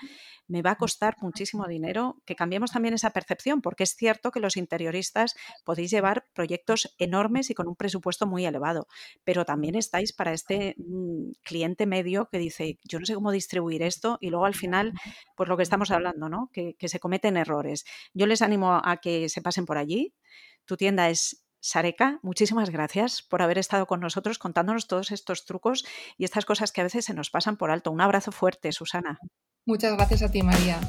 me 0.47 0.61
va 0.61 0.71
a 0.71 0.75
costar 0.77 1.15
muchísimo 1.21 1.67
dinero 1.67 2.21
que 2.25 2.35
cambiemos 2.35 2.71
también 2.71 2.93
esa 2.93 3.11
percepción, 3.11 3.61
porque 3.61 3.83
es 3.83 3.95
cierto 3.95 4.31
que 4.31 4.39
los 4.39 4.57
interioristas 4.57 5.35
podéis 5.65 5.91
llevar 5.91 6.25
proyectos 6.33 6.95
enormes 6.97 7.49
y 7.49 7.53
con 7.53 7.67
un 7.67 7.75
presupuesto 7.75 8.27
muy 8.27 8.45
elevado, 8.45 8.87
pero 9.23 9.45
también 9.45 9.75
estáis 9.75 10.13
para 10.13 10.33
este 10.33 10.75
mm, 10.77 11.31
cliente 11.43 11.85
medio 11.85 12.29
que 12.29 12.37
dice, 12.37 12.79
yo 12.83 12.99
no 12.99 13.05
sé 13.05 13.15
cómo 13.15 13.31
distribuir 13.31 13.83
esto 13.83 14.17
y 14.21 14.29
luego 14.29 14.45
al 14.45 14.55
final, 14.55 14.93
pues 15.35 15.49
lo 15.49 15.57
que 15.57 15.63
estamos 15.63 15.86
hablando, 15.91 16.29
¿no? 16.29 16.49
Que, 16.53 16.75
se 16.87 16.99
cometen 16.99 17.37
errores. 17.37 17.85
Yo 18.13 18.27
les 18.27 18.41
animo 18.41 18.81
a 18.83 18.97
que 18.97 19.29
se 19.29 19.41
pasen 19.41 19.65
por 19.65 19.77
allí. 19.77 20.13
Tu 20.65 20.77
tienda 20.77 21.09
es 21.09 21.45
Sareca, 21.59 22.19
muchísimas 22.21 22.69
gracias 22.69 23.21
por 23.21 23.41
haber 23.41 23.57
estado 23.57 23.87
con 23.87 23.99
nosotros 23.99 24.37
contándonos 24.37 24.87
todos 24.87 25.11
estos 25.11 25.45
trucos 25.45 25.85
y 26.17 26.23
estas 26.23 26.45
cosas 26.45 26.71
que 26.71 26.81
a 26.81 26.83
veces 26.85 27.05
se 27.05 27.13
nos 27.13 27.29
pasan 27.29 27.57
por 27.57 27.71
alto. 27.71 27.91
Un 27.91 28.01
abrazo 28.01 28.31
fuerte, 28.31 28.71
Susana. 28.71 29.19
Muchas 29.65 29.95
gracias 29.95 30.21
a 30.21 30.31
ti, 30.31 30.43
María. 30.43 30.79